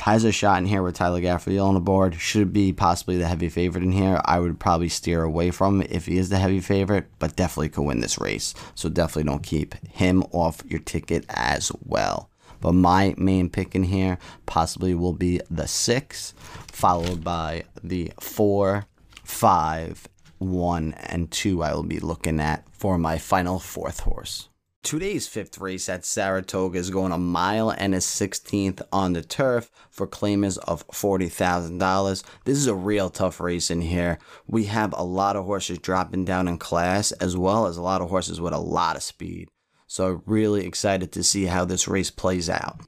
has 0.01 0.25
a 0.25 0.33
shot 0.33 0.59
in 0.59 0.67
here 0.67 0.83
with 0.83 0.97
Tyler 0.97 1.21
Gaffrey 1.21 1.63
on 1.63 1.75
the 1.75 1.81
board. 1.81 2.15
Should 2.15 2.53
be 2.53 2.73
possibly 2.73 3.17
the 3.17 3.27
heavy 3.27 3.49
favorite 3.49 3.85
in 3.85 3.93
here. 3.93 4.21
I 4.25 4.39
would 4.39 4.61
probably 4.61 4.89
steer 4.89 5.23
away 5.23 5.51
from 5.51 5.83
if 5.83 6.07
he 6.07 6.19
is 6.19 6.29
the 6.29 6.39
heavy 6.39 6.61
favorite, 6.61 7.07
but 7.19 7.37
definitely 7.37 7.71
could 7.71 7.83
win 7.83 8.01
this 8.01 8.21
race. 8.21 8.55
So 8.75 8.89
definitely 8.89 9.31
don't 9.31 9.43
keep 9.43 9.75
him 9.89 10.23
off 10.33 10.63
your 10.67 10.81
ticket 10.81 11.25
as 11.29 11.73
well. 11.85 12.31
But 12.61 12.73
my 12.73 13.15
main 13.17 13.49
pick 13.51 13.75
in 13.75 13.85
here 13.85 14.19
possibly 14.47 14.95
will 14.95 15.13
be 15.13 15.41
the 15.51 15.69
six, 15.69 16.35
followed 16.67 17.23
by 17.23 17.65
the 17.83 18.13
four, 18.21 18.87
five, 19.25 20.09
one, 20.39 20.95
and 20.95 21.31
two 21.31 21.63
I 21.63 21.75
will 21.75 21.83
be 21.85 22.01
looking 22.01 22.41
at 22.41 22.65
for 22.73 22.99
my 22.99 23.19
final 23.19 23.59
fourth 23.59 24.01
horse. 24.01 24.48
Today's 24.83 25.27
fifth 25.27 25.59
race 25.59 25.89
at 25.89 26.07
Saratoga 26.07 26.79
is 26.79 26.89
going 26.89 27.13
a 27.13 27.19
mile 27.19 27.71
and 27.71 27.95
a 27.95 27.99
16th 27.99 28.81
on 28.93 29.13
the 29.13 29.23
turf 29.23 29.71
for 29.91 30.07
claimers 30.07 30.57
of 30.57 30.87
$40,000. 30.89 32.23
This 32.45 32.57
is 32.57 32.69
a 32.69 32.75
real 32.75 33.11
tough 33.11 33.41
race 33.41 33.71
in 33.71 33.83
here. 33.83 34.19
We 34.47 34.65
have 34.65 34.95
a 34.97 35.03
lot 35.03 35.37
of 35.37 35.45
horses 35.45 35.79
dropping 35.79 36.25
down 36.25 36.49
in 36.49 36.59
class 36.59 37.13
as 37.13 37.37
well 37.37 37.67
as 37.67 37.77
a 37.77 37.83
lot 37.83 38.01
of 38.01 38.09
horses 38.09 38.41
with 38.41 38.55
a 38.55 38.59
lot 38.59 38.97
of 38.97 39.03
speed. 39.03 39.49
So 39.89 40.23
really 40.25 40.65
excited 40.65 41.13
to 41.13 41.25
see 41.25 41.47
how 41.47 41.65
this 41.65 41.89
race 41.89 42.11
plays 42.11 42.49
out. 42.49 42.81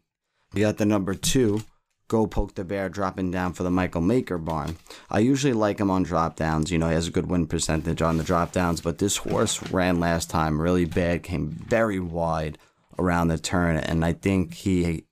We 0.54 0.62
got 0.62 0.78
the 0.78 0.86
number 0.86 1.14
two, 1.14 1.62
Go 2.10 2.26
Poke 2.26 2.56
the 2.56 2.64
Bear 2.64 2.88
dropping 2.88 3.30
down 3.30 3.52
for 3.52 3.62
the 3.62 3.70
Michael 3.70 4.00
Maker 4.00 4.36
barn. 4.36 4.76
I 5.08 5.20
usually 5.20 5.52
like 5.52 5.78
him 5.78 5.92
on 5.92 6.02
drop 6.02 6.34
downs. 6.34 6.72
You 6.72 6.76
know, 6.76 6.88
he 6.88 6.94
has 6.94 7.06
a 7.06 7.12
good 7.12 7.30
win 7.30 7.46
percentage 7.46 8.02
on 8.02 8.16
the 8.16 8.24
drop 8.24 8.50
downs, 8.50 8.80
but 8.80 8.98
this 8.98 9.18
horse 9.18 9.62
ran 9.70 10.00
last 10.00 10.28
time 10.28 10.60
really 10.60 10.86
bad, 10.86 11.22
came 11.22 11.48
very 11.48 12.00
wide 12.00 12.58
around 12.98 13.28
the 13.28 13.38
turn, 13.38 13.76
and 13.76 14.04
I 14.04 14.14
think 14.14 14.54
he 14.54 15.04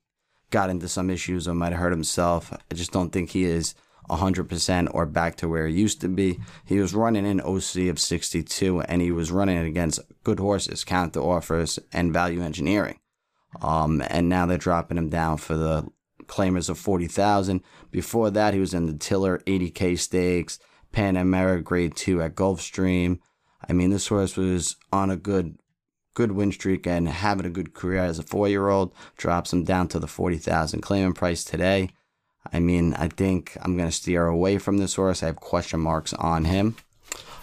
got 0.49 0.69
into 0.69 0.89
some 0.89 1.09
issues 1.09 1.47
or 1.47 1.53
might 1.53 1.71
have 1.71 1.79
hurt 1.79 1.93
himself. 1.93 2.51
I 2.51 2.75
just 2.75 2.91
don't 2.91 3.11
think 3.11 3.29
he 3.29 3.45
is 3.45 3.75
100% 4.09 4.89
or 4.93 5.05
back 5.05 5.37
to 5.37 5.47
where 5.47 5.67
he 5.67 5.79
used 5.79 6.01
to 6.01 6.09
be. 6.09 6.41
He 6.65 6.81
was 6.81 6.93
running 6.93 7.25
in 7.25 7.39
OC 7.39 7.87
of 7.87 7.97
62 7.97 8.81
and 8.81 9.01
he 9.01 9.13
was 9.13 9.31
running 9.31 9.57
against 9.57 10.01
good 10.25 10.41
horses, 10.41 10.83
counter 10.83 11.21
offers, 11.21 11.79
and 11.93 12.11
value 12.11 12.41
engineering. 12.41 12.99
Um, 13.61 14.03
and 14.09 14.27
now 14.27 14.45
they're 14.45 14.57
dropping 14.57 14.97
him 14.97 15.07
down 15.07 15.37
for 15.37 15.55
the 15.55 15.87
claimers 16.29 16.69
of 16.69 16.77
40,000. 16.77 17.61
Before 17.91 18.29
that, 18.29 18.53
he 18.53 18.59
was 18.59 18.73
in 18.73 18.85
the 18.85 18.93
Tiller 18.93 19.39
80K 19.39 19.99
stakes, 19.99 20.59
Pan 20.93 21.17
America 21.17 21.63
Grade 21.63 21.95
2 21.95 22.21
at 22.21 22.35
Gulfstream. 22.35 23.19
I 23.67 23.73
mean, 23.73 23.89
this 23.89 24.07
horse 24.07 24.37
was 24.37 24.77
on 24.93 25.09
a 25.09 25.17
good 25.17 25.57
good 26.15 26.31
win 26.31 26.51
streak 26.51 26.85
and 26.85 27.07
having 27.07 27.45
a 27.45 27.49
good 27.49 27.73
career 27.73 27.99
as 27.99 28.19
a 28.19 28.23
four-year-old. 28.23 28.93
Drops 29.15 29.53
him 29.53 29.63
down 29.63 29.87
to 29.89 29.99
the 29.99 30.07
40,000 30.07 30.81
claiming 30.81 31.13
price 31.13 31.43
today. 31.43 31.89
I 32.51 32.59
mean, 32.59 32.93
I 32.95 33.07
think 33.09 33.57
I'm 33.61 33.77
going 33.77 33.89
to 33.89 33.95
steer 33.95 34.25
away 34.25 34.57
from 34.57 34.77
this 34.77 34.95
horse. 34.95 35.23
I 35.23 35.27
have 35.27 35.37
question 35.37 35.79
marks 35.79 36.13
on 36.13 36.45
him. 36.45 36.75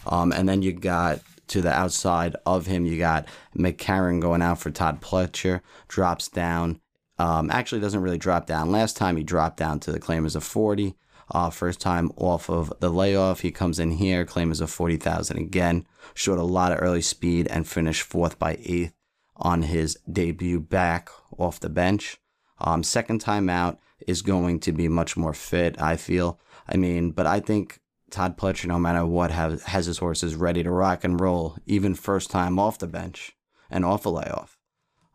Um, 0.07 0.33
and 0.33 0.49
then 0.49 0.63
you 0.63 0.73
got 0.73 1.21
to 1.49 1.63
the 1.63 1.73
outside 1.73 2.37
of 2.45 2.67
him, 2.67 2.87
you 2.87 2.99
got 2.99 3.27
McCarron 3.57 4.21
going 4.21 4.43
out 4.43 4.59
for 4.59 4.71
Todd 4.71 5.01
Pletcher, 5.01 5.61
drops 5.89 6.29
down 6.29 6.81
um, 7.19 7.51
actually, 7.51 7.81
doesn't 7.81 8.03
really 8.03 8.19
drop 8.19 8.47
down. 8.47 8.73
Last 8.73 8.97
time 8.97 9.17
he 9.17 9.23
dropped 9.23 9.57
down 9.57 9.81
to 9.81 9.93
the 9.93 10.01
claim 10.01 10.25
claimers 10.25 10.37
of 10.37 10.45
40. 10.45 10.95
Uh, 11.29 11.51
first 11.51 11.81
time 11.81 12.13
off 12.17 12.49
of 12.49 12.73
the 12.79 12.89
layoff, 12.89 13.41
he 13.41 13.51
comes 13.51 13.81
in 13.81 13.93
here, 13.93 14.25
claim 14.25 14.51
claimers 14.51 14.61
of 14.61 14.71
40,000 14.71 15.37
again. 15.37 15.87
Showed 16.15 16.39
a 16.39 16.45
lot 16.45 16.73
of 16.73 16.81
early 16.81 17.03
speed 17.03 17.49
and 17.49 17.67
finished 17.67 18.03
fourth 18.03 18.39
by 18.39 18.59
eighth 18.63 18.93
on 19.37 19.63
his 19.63 19.99
debut 20.11 20.61
back 20.61 21.11
off 21.37 21.61
the 21.61 21.69
bench. 21.69 22.19
Um, 22.59 22.83
second 22.83 23.21
time 23.21 23.51
out 23.51 23.79
is 24.07 24.23
going 24.23 24.61
to 24.61 24.73
be 24.73 24.89
much 24.89 25.17
more 25.17 25.35
fit, 25.35 25.81
I 25.81 25.97
feel. 25.97 26.41
I 26.69 26.77
mean, 26.77 27.11
but 27.11 27.27
I 27.27 27.41
think 27.41 27.81
Todd 28.11 28.39
Pletcher, 28.39 28.67
no 28.67 28.79
matter 28.79 29.05
what, 29.05 29.31
has, 29.31 29.63
has 29.65 29.87
his 29.87 29.99
horses 29.99 30.35
ready 30.35 30.63
to 30.63 30.71
rock 30.71 31.05
and 31.05 31.21
roll, 31.21 31.57
even 31.67 31.95
first 31.95 32.31
time 32.31 32.59
off 32.59 32.79
the 32.79 32.87
bench 32.87 33.37
and 33.69 33.85
off 33.85 34.07
a 34.07 34.09
layoff. 34.09 34.56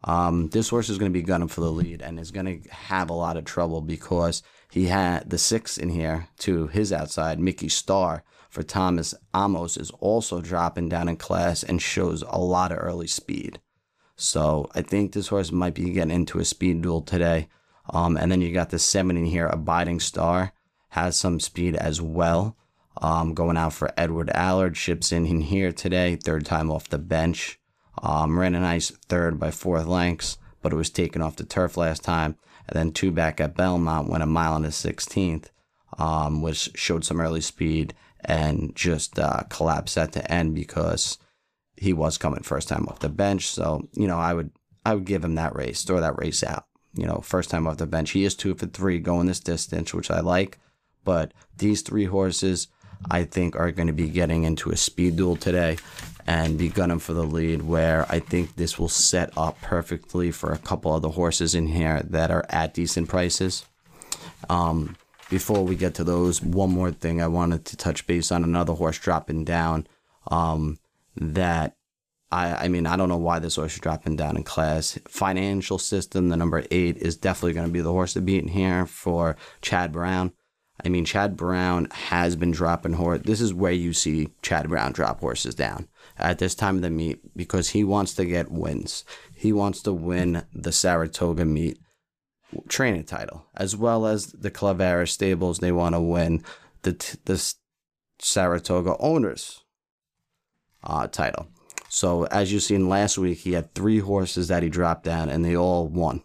Um, 0.03 0.49
this 0.49 0.69
horse 0.69 0.89
is 0.89 0.97
going 0.97 1.11
to 1.11 1.17
be 1.17 1.23
gunning 1.23 1.47
for 1.47 1.61
the 1.61 1.71
lead 1.71 2.01
and 2.01 2.19
is 2.19 2.31
going 2.31 2.63
to 2.63 2.69
have 2.69 3.09
a 3.09 3.13
lot 3.13 3.37
of 3.37 3.45
trouble 3.45 3.81
because 3.81 4.41
he 4.71 4.85
had 4.85 5.29
the 5.29 5.37
six 5.37 5.77
in 5.77 5.89
here 5.89 6.27
to 6.39 6.67
his 6.67 6.91
outside. 6.91 7.39
Mickey 7.39 7.69
Star 7.69 8.23
for 8.49 8.63
Thomas 8.63 9.13
Amoss 9.33 9.79
is 9.79 9.91
also 9.99 10.41
dropping 10.41 10.89
down 10.89 11.07
in 11.07 11.17
class 11.17 11.63
and 11.63 11.81
shows 11.81 12.23
a 12.23 12.39
lot 12.39 12.71
of 12.71 12.79
early 12.81 13.07
speed. 13.07 13.59
So 14.15 14.69
I 14.75 14.81
think 14.81 15.13
this 15.13 15.29
horse 15.29 15.51
might 15.51 15.73
be 15.73 15.89
getting 15.91 16.13
into 16.13 16.39
a 16.39 16.45
speed 16.45 16.81
duel 16.81 17.01
today. 17.01 17.47
Um, 17.89 18.17
and 18.17 18.31
then 18.31 18.41
you 18.41 18.53
got 18.53 18.69
the 18.69 18.79
seven 18.79 19.17
in 19.17 19.25
here, 19.25 19.47
Abiding 19.47 19.99
Star, 19.99 20.53
has 20.89 21.15
some 21.15 21.39
speed 21.39 21.75
as 21.75 22.01
well. 22.01 22.57
Um, 23.01 23.33
going 23.33 23.57
out 23.57 23.73
for 23.73 23.91
Edward 23.97 24.29
Allard, 24.31 24.75
ships 24.77 25.11
in, 25.11 25.25
in 25.25 25.41
here 25.41 25.71
today, 25.71 26.17
third 26.17 26.45
time 26.45 26.69
off 26.69 26.89
the 26.89 26.99
bench. 26.99 27.59
Um, 28.01 28.39
ran 28.39 28.55
a 28.55 28.59
nice 28.59 28.89
third 28.89 29.39
by 29.39 29.51
fourth 29.51 29.85
lengths, 29.85 30.37
but 30.61 30.73
it 30.73 30.77
was 30.77 30.89
taken 30.89 31.21
off 31.21 31.35
the 31.35 31.43
turf 31.43 31.77
last 31.77 32.03
time. 32.03 32.35
And 32.67 32.77
then 32.77 32.91
two 32.91 33.11
back 33.11 33.41
at 33.41 33.55
Belmont 33.55 34.09
went 34.09 34.23
a 34.23 34.27
mile 34.27 34.55
and 34.55 34.65
a 34.65 34.69
16th, 34.69 35.47
um, 35.97 36.41
which 36.41 36.69
showed 36.75 37.03
some 37.03 37.19
early 37.19 37.41
speed 37.41 37.93
and 38.23 38.75
just 38.75 39.19
uh, 39.19 39.43
collapsed 39.49 39.97
at 39.97 40.13
the 40.13 40.31
end 40.31 40.55
because 40.55 41.17
he 41.75 41.93
was 41.93 42.17
coming 42.17 42.43
first 42.43 42.67
time 42.67 42.87
off 42.87 42.99
the 42.99 43.09
bench. 43.09 43.47
So, 43.47 43.87
you 43.93 44.07
know, 44.07 44.19
I 44.19 44.33
would 44.33 44.51
I 44.85 44.95
would 44.95 45.05
give 45.05 45.23
him 45.23 45.35
that 45.35 45.55
race, 45.55 45.83
throw 45.83 45.99
that 45.99 46.17
race 46.17 46.43
out. 46.43 46.65
You 46.93 47.05
know, 47.05 47.21
first 47.21 47.49
time 47.49 47.67
off 47.67 47.77
the 47.77 47.87
bench. 47.87 48.11
He 48.11 48.25
is 48.25 48.35
two 48.35 48.53
for 48.55 48.65
three 48.65 48.99
going 48.99 49.27
this 49.27 49.39
distance, 49.39 49.93
which 49.93 50.11
I 50.11 50.19
like. 50.19 50.59
But 51.03 51.33
these 51.57 51.81
three 51.81 52.05
horses, 52.05 52.67
I 53.09 53.23
think, 53.23 53.55
are 53.55 53.71
going 53.71 53.87
to 53.87 53.93
be 53.93 54.09
getting 54.09 54.43
into 54.43 54.71
a 54.71 54.77
speed 54.77 55.15
duel 55.15 55.35
today 55.35 55.77
and 56.31 56.57
be 56.57 56.69
gunning 56.69 56.99
for 56.99 57.13
the 57.13 57.23
lead. 57.23 57.61
Where 57.61 58.05
I 58.09 58.19
think 58.19 58.55
this 58.55 58.79
will 58.79 58.89
set 58.89 59.37
up 59.37 59.59
perfectly 59.61 60.31
for 60.31 60.53
a 60.53 60.57
couple 60.57 60.95
of 60.95 61.01
the 61.01 61.09
horses 61.09 61.53
in 61.53 61.67
here 61.67 62.01
that 62.09 62.31
are 62.31 62.45
at 62.49 62.73
decent 62.73 63.09
prices. 63.09 63.65
Um, 64.49 64.95
before 65.29 65.63
we 65.63 65.75
get 65.75 65.95
to 65.95 66.05
those, 66.05 66.41
one 66.41 66.71
more 66.71 66.91
thing 66.91 67.21
I 67.21 67.27
wanted 67.27 67.65
to 67.65 67.77
touch 67.77 68.07
base 68.07 68.31
on 68.31 68.45
another 68.45 68.73
horse 68.73 68.97
dropping 68.97 69.43
down. 69.43 69.87
Um, 70.27 70.79
that 71.17 71.75
I, 72.31 72.53
I 72.53 72.67
mean, 72.69 72.87
I 72.87 72.95
don't 72.95 73.09
know 73.09 73.17
why 73.17 73.39
this 73.39 73.57
horse 73.57 73.73
is 73.73 73.81
dropping 73.81 74.15
down 74.15 74.37
in 74.37 74.43
class. 74.43 74.97
Financial 75.09 75.77
system, 75.77 76.29
the 76.29 76.37
number 76.37 76.63
eight, 76.71 76.95
is 76.95 77.17
definitely 77.17 77.53
going 77.53 77.67
to 77.67 77.73
be 77.73 77.81
the 77.81 77.91
horse 77.91 78.13
to 78.13 78.21
beat 78.21 78.41
in 78.41 78.47
here 78.49 78.85
for 78.85 79.35
Chad 79.61 79.91
Brown. 79.91 80.31
I 80.83 80.87
mean, 80.87 81.03
Chad 81.03 81.35
Brown 81.35 81.89
has 81.91 82.37
been 82.37 82.51
dropping 82.51 82.93
horse. 82.93 83.21
This 83.25 83.41
is 83.41 83.53
where 83.53 83.73
you 83.73 83.91
see 83.91 84.29
Chad 84.41 84.69
Brown 84.69 84.93
drop 84.93 85.19
horses 85.19 85.55
down 85.55 85.89
at 86.21 86.39
this 86.39 86.55
time 86.55 86.77
of 86.77 86.81
the 86.81 86.89
meet 86.89 87.35
because 87.35 87.69
he 87.69 87.83
wants 87.83 88.13
to 88.15 88.25
get 88.25 88.51
wins. 88.51 89.03
He 89.35 89.51
wants 89.51 89.81
to 89.83 89.93
win 89.93 90.43
the 90.53 90.71
Saratoga 90.71 91.45
meet 91.45 91.79
training 92.67 93.05
title 93.05 93.45
as 93.55 93.75
well 93.75 94.05
as 94.05 94.27
the 94.27 94.51
Klaravich 94.51 95.09
stables. 95.09 95.59
They 95.59 95.71
want 95.71 95.95
to 95.95 96.01
win 96.01 96.43
the 96.83 97.17
the 97.25 97.53
Saratoga 98.19 98.95
owners 98.99 99.63
uh, 100.83 101.07
title. 101.07 101.47
So 101.89 102.25
as 102.27 102.53
you 102.53 102.59
seen 102.59 102.87
last 102.87 103.17
week, 103.17 103.39
he 103.39 103.51
had 103.51 103.73
three 103.73 103.99
horses 103.99 104.47
that 104.47 104.63
he 104.63 104.69
dropped 104.69 105.03
down, 105.03 105.29
and 105.29 105.43
they 105.43 105.57
all 105.57 105.87
won, 105.89 106.23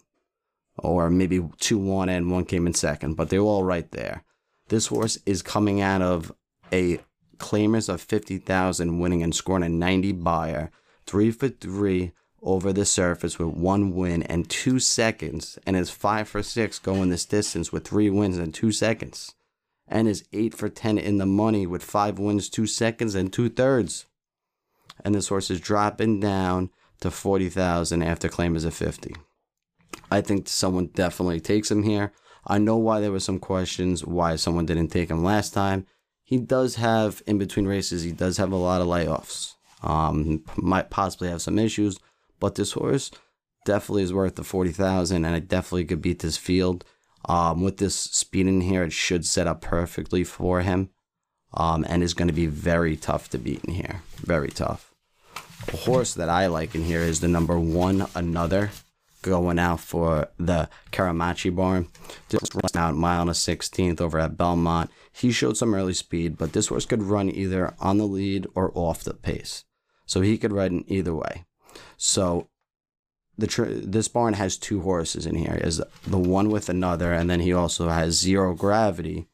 or 0.77 1.09
maybe 1.09 1.45
two 1.59 1.77
won 1.77 2.07
and 2.07 2.31
one 2.31 2.45
came 2.45 2.67
in 2.67 2.73
second, 2.73 3.15
but 3.15 3.29
they're 3.29 3.39
all 3.39 3.63
right 3.63 3.91
there. 3.91 4.23
This 4.69 4.87
horse 4.87 5.17
is 5.25 5.41
coming 5.41 5.81
out 5.81 6.01
of 6.01 6.31
a 6.71 6.99
claimers 7.37 7.89
of 7.89 8.01
50,000 8.01 8.99
winning 8.99 9.23
and 9.23 9.33
scoring 9.33 9.63
a 9.63 9.69
90 9.69 10.11
Beyer, 10.13 10.71
three 11.05 11.31
for 11.31 11.49
three 11.49 12.11
over 12.41 12.71
the 12.71 12.85
surface 12.85 13.39
with 13.39 13.49
one 13.49 13.95
win 13.95 14.23
and 14.23 14.49
two 14.49 14.79
seconds, 14.79 15.57
and 15.65 15.75
is 15.75 15.89
five 15.89 16.29
for 16.29 16.43
six 16.43 16.79
going 16.79 17.09
this 17.09 17.25
distance 17.25 17.71
with 17.71 17.87
three 17.87 18.09
wins 18.09 18.37
and 18.37 18.53
two 18.53 18.71
seconds, 18.71 19.33
and 19.87 20.07
is 20.07 20.25
eight 20.33 20.53
for 20.53 20.69
10 20.69 20.97
in 20.97 21.17
the 21.17 21.25
money 21.25 21.65
with 21.65 21.83
five 21.83 22.19
wins, 22.19 22.49
two 22.49 22.67
seconds, 22.67 23.15
and 23.15 23.33
two 23.33 23.49
thirds. 23.49 24.05
And 25.03 25.13
this 25.15 25.29
horse 25.29 25.49
is 25.49 25.59
dropping 25.59 26.19
down 26.19 26.69
to 27.01 27.11
40,000 27.11 28.01
after 28.01 28.29
claimers 28.29 28.65
of 28.65 28.73
50. 28.73 29.15
I 30.09 30.21
think 30.21 30.47
someone 30.47 30.87
definitely 30.87 31.39
takes 31.39 31.69
him 31.69 31.83
here. 31.83 32.11
I 32.45 32.57
know 32.59 32.77
why 32.77 33.01
there 33.01 33.11
were 33.11 33.19
some 33.19 33.39
questions 33.39 34.05
why 34.05 34.35
someone 34.37 34.65
didn't 34.65 34.87
take 34.87 35.09
him 35.09 35.23
last 35.23 35.53
time. 35.53 35.85
He 36.27 36.37
does 36.39 36.75
have 36.75 37.23
in 37.25 37.37
between 37.37 37.67
races, 37.67 38.03
he 38.03 38.11
does 38.11 38.35
have 38.35 38.51
a 38.51 38.57
lot 38.57 38.81
of 38.81 38.87
layoffs. 38.87 39.53
Um, 39.81 40.43
might 40.57 40.89
possibly 40.89 41.29
have 41.29 41.41
some 41.41 41.57
issues, 41.57 41.99
but 42.41 42.55
this 42.55 42.73
horse 42.73 43.11
definitely 43.63 44.03
is 44.03 44.11
worth 44.11 44.35
the 44.35 44.43
forty 44.43 44.73
thousand, 44.73 45.23
and 45.23 45.37
it 45.37 45.47
definitely 45.47 45.85
could 45.85 46.01
beat 46.01 46.19
this 46.19 46.35
field. 46.35 46.83
Um, 47.29 47.61
with 47.61 47.77
this 47.77 47.95
speed 47.95 48.45
in 48.45 48.59
here, 48.59 48.83
it 48.83 48.91
should 48.91 49.25
set 49.25 49.47
up 49.47 49.61
perfectly 49.61 50.25
for 50.25 50.63
him, 50.63 50.89
um, 51.53 51.85
and 51.87 52.03
is 52.03 52.13
going 52.13 52.27
to 52.27 52.33
be 52.33 52.47
very 52.47 52.97
tough 52.97 53.29
to 53.29 53.37
beat 53.37 53.63
in 53.63 53.75
here. 53.75 54.01
Very 54.17 54.49
tough. 54.49 54.93
A 55.71 55.77
horse 55.77 56.13
that 56.13 56.27
I 56.27 56.47
like 56.47 56.75
in 56.75 56.83
here 56.83 56.99
is 56.99 57.21
the 57.21 57.29
number 57.29 57.57
one, 57.57 58.05
another 58.15 58.71
going 59.21 59.59
out 59.59 59.79
for 59.79 60.29
the 60.37 60.69
Karamachi 60.91 61.55
barn. 61.55 61.87
Just 62.29 62.53
run 62.53 62.71
out 62.75 62.95
mile 62.95 63.21
and 63.21 63.29
a 63.29 63.33
16th 63.33 64.01
over 64.01 64.19
at 64.19 64.37
Belmont. 64.37 64.91
He 65.11 65.31
showed 65.31 65.57
some 65.57 65.73
early 65.73 65.93
speed, 65.93 66.37
but 66.37 66.53
this 66.53 66.67
horse 66.67 66.85
could 66.85 67.03
run 67.03 67.29
either 67.29 67.73
on 67.79 67.97
the 67.97 68.07
lead 68.07 68.47
or 68.55 68.71
off 68.75 69.03
the 69.03 69.13
pace. 69.13 69.65
So 70.05 70.21
he 70.21 70.37
could 70.37 70.53
ride 70.53 70.71
in 70.71 70.85
either 70.87 71.13
way. 71.13 71.45
So 71.97 72.49
the 73.37 73.47
tr- 73.47 73.65
this 73.65 74.07
barn 74.07 74.33
has 74.33 74.57
two 74.57 74.81
horses 74.81 75.25
in 75.25 75.35
here. 75.35 75.59
Is 75.61 75.81
the 76.05 76.17
one 76.17 76.49
with 76.49 76.69
another, 76.69 77.13
and 77.13 77.29
then 77.29 77.41
he 77.41 77.53
also 77.53 77.89
has 77.89 78.19
zero 78.19 78.53
gravity, 78.53 79.27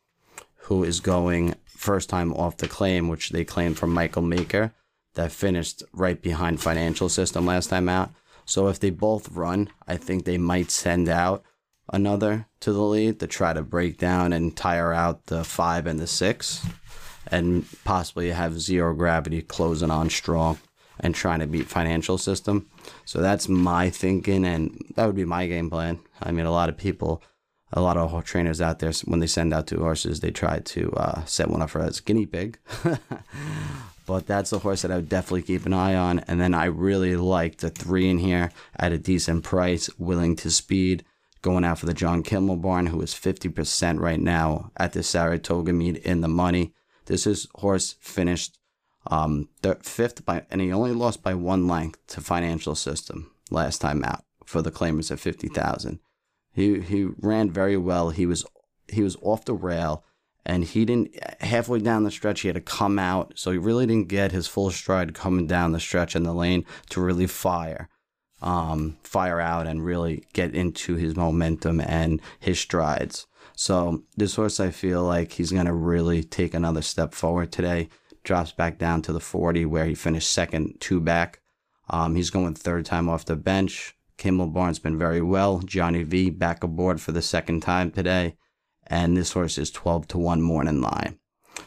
who 0.64 0.84
is 0.84 1.00
going 1.00 1.56
first 1.68 2.10
time 2.10 2.34
off 2.34 2.58
the 2.58 2.68
claim, 2.68 3.08
which 3.08 3.30
they 3.30 3.44
claimed 3.44 3.78
from 3.78 3.94
Michael 3.94 4.22
Maker, 4.22 4.74
that 5.16 5.32
finished 5.32 5.84
right 5.94 6.22
behind 6.22 6.62
Financial 6.62 7.10
System 7.10 7.46
last 7.46 7.70
time 7.70 7.88
out. 7.88 8.12
So 8.46 8.68
if 8.68 8.80
they 8.80 8.90
both 8.90 9.32
run, 9.32 9.70
I 9.88 9.98
think 9.98 10.26
they 10.26 10.38
might 10.38 10.72
send 10.72 11.10
out 11.10 11.44
another 11.92 12.48
to 12.62 12.72
the 12.72 12.82
lead 12.82 13.20
to 13.20 13.28
try 13.28 13.54
to 13.54 13.62
break 13.62 13.98
down 13.98 14.34
and 14.34 14.56
tire 14.56 14.94
out 14.94 15.26
the 15.28 15.44
five 15.44 15.86
and 15.86 16.00
the 16.00 16.08
six, 16.08 16.66
and 17.28 17.66
possibly 17.84 18.32
have 18.32 18.60
zero 18.60 18.94
gravity 18.94 19.42
closing 19.42 19.92
on 19.92 20.10
strong 20.10 20.60
and 21.00 21.16
trying 21.16 21.40
to 21.40 21.48
beat 21.48 21.68
financial 21.68 22.18
system. 22.18 22.70
So 23.06 23.22
that's 23.22 23.50
my 23.50 23.90
thinking, 23.90 24.46
and 24.46 24.78
that 24.96 25.06
would 25.06 25.16
be 25.16 25.26
my 25.26 25.48
game 25.48 25.70
plan. 25.70 26.00
I 26.22 26.32
mean, 26.32 26.46
a 26.46 26.52
lot 26.52 26.70
of 26.70 26.78
people, 26.78 27.22
a 27.72 27.82
lot 27.82 27.98
of 27.98 28.24
trainers 28.24 28.62
out 28.62 28.80
there, 28.80 28.92
when 29.06 29.20
they 29.20 29.28
send 29.28 29.54
out 29.54 29.68
two 29.68 29.80
horses, 29.80 30.20
they 30.20 30.32
try 30.32 30.60
to 30.60 30.92
uh, 30.94 31.26
set 31.26 31.50
one 31.50 31.62
up 31.62 31.72
for 31.72 31.82
a 31.82 31.92
guinea 32.06 32.26
pig. 32.26 32.60
but 34.06 34.28
that's 34.28 34.52
a 34.52 34.60
horse 34.60 34.82
that 34.82 34.92
I 34.92 34.98
would 34.98 35.10
definitely 35.10 35.44
keep 35.44 35.66
an 35.66 35.74
eye 35.74 35.96
on. 35.96 36.20
And 36.20 36.40
then 36.40 36.54
I 36.54 36.66
really 36.66 37.16
like 37.16 37.58
the 37.58 37.70
three 37.70 38.10
in 38.10 38.18
here 38.18 38.52
at 38.76 38.92
a 38.92 38.98
decent 38.98 39.44
price, 39.44 39.90
willing 39.98 40.36
to 40.38 40.52
speed, 40.52 41.04
going 41.42 41.64
out 41.64 41.80
for 41.80 41.86
the 41.86 41.94
John 41.94 42.24
Kimmel 42.24 42.58
barn, 42.58 42.88
who 42.88 43.02
is 43.02 43.14
50% 43.14 44.00
right 44.00 44.20
now 44.20 44.72
at 44.78 44.94
the 44.94 45.04
Saratoga 45.04 45.74
meet 45.74 45.98
in 45.98 46.22
the 46.22 46.28
money. 46.28 46.74
This 47.06 47.28
is 47.28 47.48
horse 47.56 47.96
finished 48.00 48.58
um, 49.08 49.50
the 49.62 49.76
fifth 49.76 50.26
by, 50.26 50.46
and 50.50 50.62
he 50.62 50.72
only 50.72 50.94
lost 50.94 51.24
by 51.24 51.34
one 51.34 51.68
length 51.68 52.00
to 52.08 52.22
Financial 52.22 52.76
System 52.76 53.32
last 53.52 53.80
time 53.80 54.04
out 54.04 54.24
for 54.46 54.62
the 54.62 54.72
claimers 54.72 55.12
at 55.12 55.20
50,000. 55.20 56.00
He, 56.54 56.80
he 56.80 57.06
ran 57.18 57.52
very 57.52 57.78
well. 57.78 58.12
He 58.12 58.26
was, 58.26 58.46
he 58.88 59.02
was 59.02 59.18
off 59.22 59.46
the 59.46 59.54
rail 59.54 60.06
and 60.46 60.64
he 60.64 60.86
didn't 60.86 61.16
halfway 61.42 61.80
down 61.80 62.04
the 62.04 62.12
stretch 62.12 62.42
he 62.42 62.48
had 62.48 62.56
to 62.56 62.62
come 62.62 63.00
out. 63.00 63.34
So 63.36 63.52
he 63.52 63.58
really 63.58 63.86
didn't 63.86 64.10
get 64.10 64.32
his 64.32 64.48
full 64.48 64.72
stride 64.72 65.14
coming 65.14 65.48
down 65.48 65.72
the 65.72 65.80
stretch 65.80 66.16
in 66.16 66.24
the 66.24 66.34
lane 66.34 66.66
to 66.90 67.02
really 67.02 67.28
fire 67.28 67.90
um, 68.44 68.98
fire 69.04 69.40
out 69.40 69.66
and 69.66 69.84
really 69.84 70.26
get 70.34 70.54
into 70.54 70.96
his 70.96 71.16
momentum 71.16 71.80
and 71.80 72.22
his 72.40 72.60
strides. 72.60 73.26
So 73.56 74.04
this 74.18 74.36
horse 74.36 74.60
i 74.60 74.70
feel 74.70 75.04
like 75.04 75.34
he's 75.34 75.52
going 75.52 75.66
to 75.66 75.74
really 75.74 76.24
take 76.24 76.54
another 76.54 76.82
step 76.82 77.14
forward 77.14 77.52
today. 77.52 77.90
Drops 78.24 78.52
back 78.52 78.78
down 78.78 79.02
to 79.04 79.14
the 79.14 79.20
40 79.20 79.66
where 79.66 79.86
he 79.86 79.96
finished 79.96 80.32
second 80.32 80.78
two 80.80 81.00
back. 81.00 81.40
Um, 81.90 82.16
he's 82.16 82.30
going 82.30 82.54
third 82.56 82.86
time 82.86 83.10
off 83.10 83.26
the 83.26 83.36
bench. 83.36 83.96
Kimmel 84.18 84.48
barnes 84.48 84.80
been 84.80 84.98
very 84.98 85.22
well. 85.22 85.60
Johnny 85.60 86.04
v 86.04 86.30
back 86.30 86.64
aboard 86.64 87.02
for 87.02 87.12
the 87.12 87.22
second 87.22 87.62
time 87.62 87.92
today 87.92 88.36
and 88.88 89.16
this 89.16 89.34
horse 89.34 89.58
is 89.58 89.72
12 89.72 90.08
to 90.10 90.18
1 90.18 90.42
morning 90.42 90.82
line. 90.82 91.18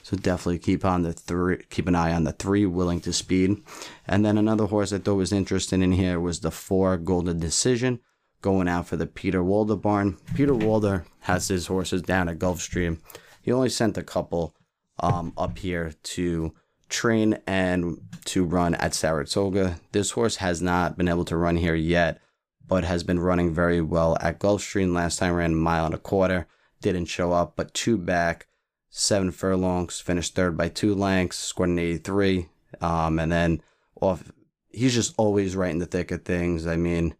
So 0.02 0.16
definitely 0.16 0.58
keep 0.58 0.84
on 0.84 1.02
the 1.02 1.12
three, 1.12 1.64
keep 1.70 1.88
an 1.88 1.94
eye 1.94 2.12
on 2.12 2.24
the 2.24 2.32
three, 2.32 2.66
willing 2.66 3.00
to 3.00 3.12
speed. 3.12 3.62
And 4.06 4.24
then 4.24 4.38
another 4.38 4.66
horse 4.66 4.92
I 4.92 4.98
thought 4.98 5.14
was 5.14 5.32
interesting 5.32 5.82
in 5.82 5.92
here 5.92 6.20
was 6.20 6.40
the 6.40 6.50
four 6.50 6.96
Golden 6.96 7.40
Decision, 7.40 8.00
going 8.42 8.68
out 8.68 8.86
for 8.86 8.96
the 8.96 9.06
Peter 9.06 9.42
Walder 9.42 9.76
barn. 9.76 10.18
Peter 10.34 10.54
Walder 10.54 11.04
has 11.20 11.48
his 11.48 11.66
horses 11.66 12.02
down 12.02 12.28
at 12.28 12.38
Gulfstream. 12.38 13.00
He 13.42 13.52
only 13.52 13.68
sent 13.68 13.98
a 13.98 14.02
couple 14.02 14.54
um, 15.00 15.32
up 15.36 15.58
here 15.58 15.92
to 16.02 16.54
train 16.88 17.38
and 17.46 17.98
to 18.26 18.44
run 18.44 18.74
at 18.76 18.94
Saratoga. 18.94 19.80
This 19.92 20.12
horse 20.12 20.36
has 20.36 20.62
not 20.62 20.96
been 20.96 21.08
able 21.08 21.24
to 21.26 21.36
run 21.36 21.56
here 21.56 21.74
yet, 21.74 22.20
but 22.66 22.84
has 22.84 23.02
been 23.02 23.20
running 23.20 23.52
very 23.52 23.80
well 23.80 24.16
at 24.20 24.38
Gulfstream. 24.38 24.94
Last 24.94 25.18
time 25.18 25.34
ran 25.34 25.52
a 25.52 25.56
mile 25.56 25.86
and 25.86 25.94
a 25.94 25.98
quarter 25.98 26.46
didn't 26.92 27.08
show 27.08 27.32
up, 27.32 27.54
but 27.56 27.74
two 27.74 27.96
back, 27.96 28.46
seven 28.90 29.30
furlongs, 29.30 30.00
finished 30.00 30.34
third 30.34 30.56
by 30.56 30.68
two 30.68 30.94
lengths, 30.94 31.38
scored 31.38 31.70
an 31.70 31.78
83. 31.78 32.48
Um, 32.80 33.18
and 33.18 33.30
then 33.30 33.62
off, 34.00 34.30
he's 34.70 34.94
just 34.94 35.14
always 35.16 35.56
right 35.56 35.70
in 35.70 35.78
the 35.78 35.86
thick 35.86 36.10
of 36.10 36.24
things. 36.24 36.66
I 36.66 36.76
mean, 36.76 37.14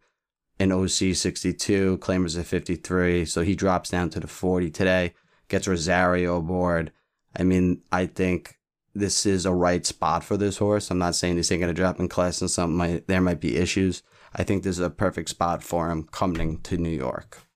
in 0.59 0.71
OC 0.71 1.15
62, 1.15 1.97
claimers 1.99 2.39
at 2.39 2.45
53. 2.45 3.25
So 3.25 3.41
he 3.41 3.55
drops 3.55 3.89
down 3.89 4.09
to 4.11 4.19
the 4.19 4.27
40 4.27 4.69
today, 4.71 5.13
gets 5.47 5.67
Rosario 5.67 6.37
aboard. 6.37 6.91
I 7.35 7.43
mean, 7.43 7.81
I 7.91 8.07
think 8.07 8.57
this 8.95 9.25
is 9.25 9.45
a 9.45 9.53
right 9.53 9.85
spot 9.85 10.23
for 10.23 10.37
this 10.37 10.57
horse. 10.57 10.89
I'm 10.89 10.97
not 10.97 11.15
saying 11.15 11.35
he's 11.35 11.49
going 11.49 11.61
to 11.61 11.73
drop 11.73 11.99
in 11.99 12.09
class 12.09 12.41
and 12.41 12.49
something 12.49 12.77
might, 12.77 13.07
there 13.07 13.21
might 13.21 13.39
be 13.39 13.57
issues. 13.57 14.01
I 14.35 14.43
think 14.43 14.63
this 14.63 14.77
is 14.77 14.85
a 14.85 14.89
perfect 14.89 15.29
spot 15.29 15.63
for 15.63 15.89
him 15.89 16.07
coming 16.11 16.61
to 16.61 16.77
New 16.77 16.89
York. 16.89 17.46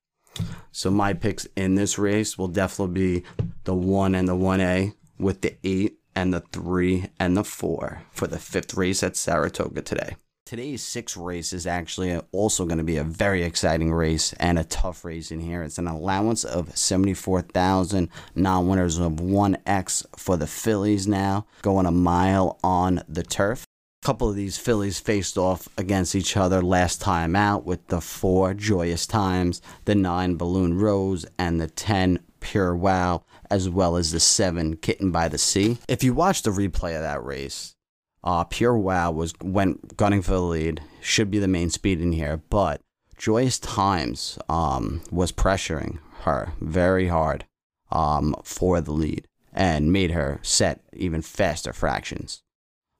So 0.71 0.89
my 0.89 1.13
picks 1.13 1.47
in 1.55 1.75
this 1.75 1.97
race 1.97 2.37
will 2.37 2.47
definitely 2.47 3.19
be 3.19 3.25
the 3.65 3.75
one 3.75 4.15
and 4.15 4.27
the 4.27 4.35
one 4.35 4.61
A 4.61 4.93
with 5.19 5.41
the 5.41 5.55
eight 5.63 5.97
and 6.15 6.33
the 6.33 6.41
three 6.51 7.07
and 7.19 7.35
the 7.35 7.43
four 7.43 8.03
for 8.11 8.27
the 8.27 8.39
fifth 8.39 8.73
race 8.73 9.03
at 9.03 9.15
Saratoga 9.15 9.81
today. 9.81 10.15
Today's 10.45 10.81
sixth 10.81 11.15
race 11.15 11.53
is 11.53 11.65
actually 11.65 12.19
also 12.33 12.65
going 12.65 12.79
to 12.79 12.83
be 12.83 12.97
a 12.97 13.05
very 13.05 13.43
exciting 13.43 13.93
race 13.93 14.33
and 14.33 14.59
a 14.59 14.65
tough 14.65 15.05
race 15.05 15.31
in 15.31 15.39
here. 15.39 15.63
It's 15.63 15.77
an 15.77 15.87
allowance 15.87 16.43
of 16.43 16.75
74,000 16.75 18.09
non 18.35 18.67
winners 18.67 18.97
of 18.97 19.13
1X 19.13 20.05
for 20.17 20.35
the 20.35 20.47
fillies 20.47 21.07
now, 21.07 21.45
going 21.61 21.85
a 21.85 21.91
mile 21.91 22.59
on 22.63 23.03
the 23.07 23.23
turf 23.23 23.65
couple 24.01 24.27
of 24.27 24.35
these 24.35 24.57
fillies 24.57 24.99
faced 24.99 25.37
off 25.37 25.67
against 25.77 26.15
each 26.15 26.35
other 26.35 26.61
last 26.61 26.99
time 26.99 27.35
out 27.35 27.65
with 27.65 27.85
the 27.87 28.01
four 28.01 28.53
Joyous 28.53 29.05
Times, 29.05 29.61
the 29.85 29.93
nine 29.93 30.37
Balloon 30.37 30.79
Rose, 30.79 31.25
and 31.37 31.61
the 31.61 31.67
ten 31.67 32.19
Pure 32.39 32.77
Wow, 32.77 33.23
as 33.51 33.69
well 33.69 33.95
as 33.95 34.11
the 34.11 34.19
seven 34.19 34.75
Kitten 34.75 35.11
by 35.11 35.27
the 35.27 35.37
Sea. 35.37 35.77
If 35.87 36.03
you 36.03 36.15
watch 36.15 36.41
the 36.41 36.49
replay 36.49 36.95
of 36.95 37.03
that 37.03 37.23
race, 37.23 37.75
uh, 38.23 38.43
Pure 38.45 38.79
Wow 38.79 39.11
was 39.11 39.33
went 39.43 39.97
gunning 39.97 40.23
for 40.23 40.31
the 40.31 40.41
lead, 40.41 40.81
should 40.99 41.29
be 41.29 41.37
the 41.37 41.47
main 41.47 41.69
speed 41.69 42.01
in 42.01 42.11
here, 42.11 42.41
but 42.49 42.81
Joyous 43.17 43.59
Times 43.59 44.39
um, 44.49 45.03
was 45.11 45.31
pressuring 45.31 45.99
her 46.21 46.53
very 46.59 47.07
hard 47.07 47.45
um, 47.91 48.35
for 48.43 48.81
the 48.81 48.93
lead 48.93 49.27
and 49.53 49.93
made 49.93 50.11
her 50.11 50.39
set 50.41 50.81
even 50.91 51.21
faster 51.21 51.71
fractions. 51.71 52.41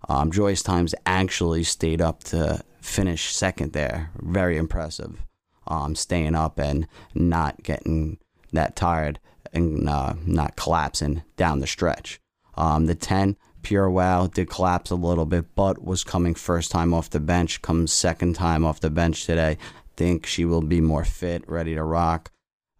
Um, 0.09 0.31
Joyous 0.31 0.61
Times 0.63 0.95
actually 1.05 1.63
stayed 1.63 2.01
up 2.01 2.23
to 2.25 2.63
finish 2.81 3.33
second 3.33 3.73
there. 3.73 4.11
Very 4.17 4.57
impressive. 4.57 5.23
Um, 5.67 5.95
staying 5.95 6.35
up 6.35 6.59
and 6.59 6.87
not 7.13 7.63
getting 7.63 8.17
that 8.51 8.75
tired 8.75 9.19
and 9.53 9.87
uh, 9.87 10.15
not 10.25 10.55
collapsing 10.55 11.23
down 11.37 11.59
the 11.59 11.67
stretch. 11.67 12.19
Um, 12.55 12.87
the 12.87 12.95
10, 12.95 13.37
Pure 13.61 13.91
Wow, 13.91 14.27
did 14.27 14.49
collapse 14.49 14.91
a 14.91 14.95
little 14.95 15.25
bit, 15.25 15.55
but 15.55 15.83
was 15.83 16.03
coming 16.03 16.33
first 16.33 16.71
time 16.71 16.93
off 16.93 17.09
the 17.09 17.19
bench, 17.19 17.61
comes 17.61 17.93
second 17.93 18.33
time 18.35 18.65
off 18.65 18.79
the 18.79 18.89
bench 18.89 19.25
today. 19.25 19.57
Think 19.95 20.25
she 20.25 20.45
will 20.45 20.61
be 20.61 20.81
more 20.81 21.05
fit, 21.05 21.47
ready 21.47 21.75
to 21.75 21.83
rock. 21.83 22.31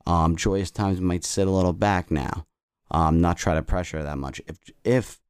Um, 0.07 0.35
Joyous 0.35 0.71
Times 0.71 0.99
might 0.99 1.23
sit 1.23 1.47
a 1.47 1.51
little 1.51 1.73
back 1.73 2.09
now. 2.09 2.45
Um, 2.89 3.21
not 3.21 3.37
try 3.37 3.53
to 3.53 3.61
pressure 3.61 4.03
that 4.03 4.17
much. 4.17 4.41
If 4.47 4.57
if 4.83 5.20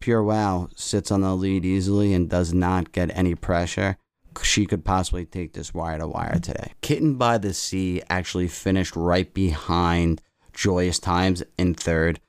Pure 0.00 0.22
Wow 0.22 0.68
sits 0.76 1.10
on 1.10 1.22
the 1.22 1.34
lead 1.34 1.64
easily 1.64 2.14
and 2.14 2.30
does 2.30 2.52
not 2.52 2.92
get 2.92 3.16
any 3.16 3.34
pressure, 3.34 3.96
she 4.42 4.66
could 4.66 4.84
possibly 4.84 5.24
take 5.24 5.52
this 5.52 5.74
wire 5.74 5.98
to 5.98 6.06
wire 6.06 6.38
today. 6.38 6.72
Kitten 6.80 7.16
by 7.16 7.38
the 7.38 7.52
Sea 7.52 8.02
actually 8.08 8.48
finished 8.48 8.94
right 8.94 9.32
behind 9.34 10.22
Joyous 10.52 10.98
Times 10.98 11.42
in 11.58 11.74
third. 11.74 12.20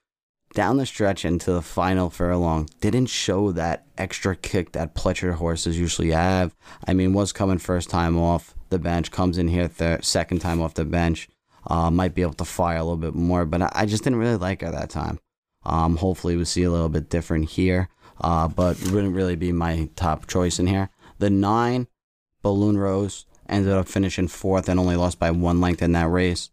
Down 0.56 0.78
the 0.78 0.86
stretch 0.86 1.26
into 1.26 1.52
the 1.52 1.62
final 1.62 2.10
furlong, 2.10 2.68
didn't 2.82 3.06
show 3.06 3.52
that 3.52 3.86
extra 3.98 4.36
kick 4.36 4.72
that 4.72 4.96
Pletcher 4.96 5.36
horses 5.36 5.80
usually 5.80 6.10
have. 6.10 6.56
I 6.88 6.94
mean, 6.94 7.14
was 7.14 7.32
coming 7.32 7.60
first 7.60 7.90
time 7.90 8.18
off 8.18 8.56
the 8.70 8.80
bench, 8.80 9.12
comes 9.12 9.38
in 9.38 9.48
here 9.48 9.68
third, 9.68 10.04
second 10.04 10.40
time 10.40 10.60
off 10.60 10.74
the 10.74 10.86
bench. 10.86 11.28
Uh, 11.68 11.92
might 11.92 12.16
be 12.16 12.24
able 12.24 12.34
to 12.34 12.46
fire 12.46 12.78
a 12.78 12.84
little 12.84 12.98
bit 12.98 13.14
more, 13.14 13.46
but 13.46 13.76
I 13.76 13.86
just 13.86 14.04
didn't 14.04 14.18
really 14.18 14.38
like 14.38 14.62
her 14.62 14.72
that 14.72 14.90
time. 14.90 15.20
Um, 15.64 15.98
hopefully, 15.98 16.36
we 16.36 16.46
see 16.46 16.64
a 16.64 16.72
little 16.72 16.90
bit 16.90 17.10
different 17.10 17.50
here, 17.50 17.90
uh, 18.22 18.48
but 18.48 18.80
wouldn't 18.92 19.16
really 19.16 19.36
be 19.36 19.52
my 19.52 19.90
top 19.96 20.28
choice 20.28 20.60
in 20.60 20.68
here. 20.68 20.90
The 21.20 21.30
nine, 21.30 21.88
Balloon 22.42 22.78
Rose, 22.78 23.26
ended 23.48 23.74
up 23.74 23.88
finishing 23.88 24.28
fourth 24.28 24.70
and 24.70 24.80
only 24.80 24.96
lost 24.96 25.20
by 25.20 25.32
one 25.32 25.60
length 25.60 25.82
in 25.82 25.92
that 25.94 26.10
race. 26.10 26.50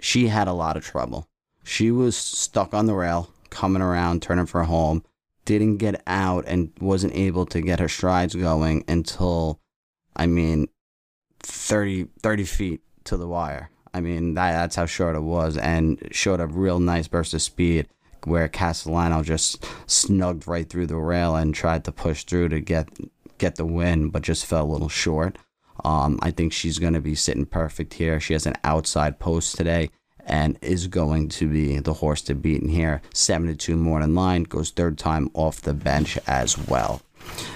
She 0.00 0.28
had 0.28 0.48
a 0.48 0.52
lot 0.52 0.76
of 0.76 0.84
trouble. 0.84 1.28
She 1.64 1.90
was 1.90 2.16
stuck 2.16 2.74
on 2.74 2.86
the 2.86 2.94
rail, 2.94 3.32
coming 3.48 3.82
around, 3.82 4.22
turning 4.22 4.46
for 4.46 4.64
home, 4.64 5.02
didn't 5.44 5.78
get 5.78 6.02
out, 6.06 6.44
and 6.46 6.72
wasn't 6.80 7.14
able 7.14 7.46
to 7.46 7.60
get 7.60 7.80
her 7.80 7.88
strides 7.88 8.34
going 8.34 8.84
until, 8.86 9.60
I 10.14 10.26
mean, 10.26 10.68
30, 11.40 12.08
30 12.22 12.44
feet 12.44 12.80
to 13.04 13.16
the 13.16 13.26
wire. 13.26 13.70
I 13.94 14.00
mean, 14.00 14.34
that, 14.34 14.52
that's 14.52 14.76
how 14.76 14.86
short 14.86 15.16
it 15.16 15.20
was, 15.20 15.56
and 15.56 16.06
showed 16.10 16.40
a 16.40 16.46
real 16.46 16.78
nice 16.78 17.08
burst 17.08 17.32
of 17.32 17.40
speed 17.40 17.88
where 18.26 18.48
Castellano 18.48 19.22
just 19.22 19.64
snugged 19.86 20.46
right 20.46 20.68
through 20.68 20.86
the 20.86 20.96
rail 20.96 21.36
and 21.36 21.54
tried 21.54 21.84
to 21.84 21.92
push 21.92 22.24
through 22.24 22.50
to 22.50 22.60
get 22.60 22.88
get 23.38 23.56
the 23.56 23.66
win, 23.66 24.08
but 24.08 24.22
just 24.22 24.46
fell 24.46 24.64
a 24.64 24.72
little 24.72 24.88
short. 24.88 25.38
Um, 25.84 26.18
I 26.22 26.30
think 26.30 26.52
she's 26.52 26.78
going 26.78 26.94
to 26.94 27.00
be 27.00 27.14
sitting 27.14 27.46
perfect 27.46 27.94
here. 27.94 28.18
She 28.18 28.32
has 28.32 28.46
an 28.46 28.56
outside 28.64 29.18
post 29.18 29.56
today 29.56 29.90
and 30.24 30.58
is 30.60 30.88
going 30.88 31.28
to 31.28 31.48
be 31.48 31.78
the 31.78 31.94
horse 31.94 32.22
to 32.22 32.34
beat 32.34 32.62
in 32.62 32.68
here. 32.68 33.02
7 33.14 33.46
to 33.46 33.54
2 33.54 33.76
morning 33.76 34.14
line 34.14 34.44
goes 34.44 34.70
third 34.70 34.98
time 34.98 35.30
off 35.34 35.60
the 35.60 35.74
bench 35.74 36.18
as 36.26 36.58
well. 36.58 37.02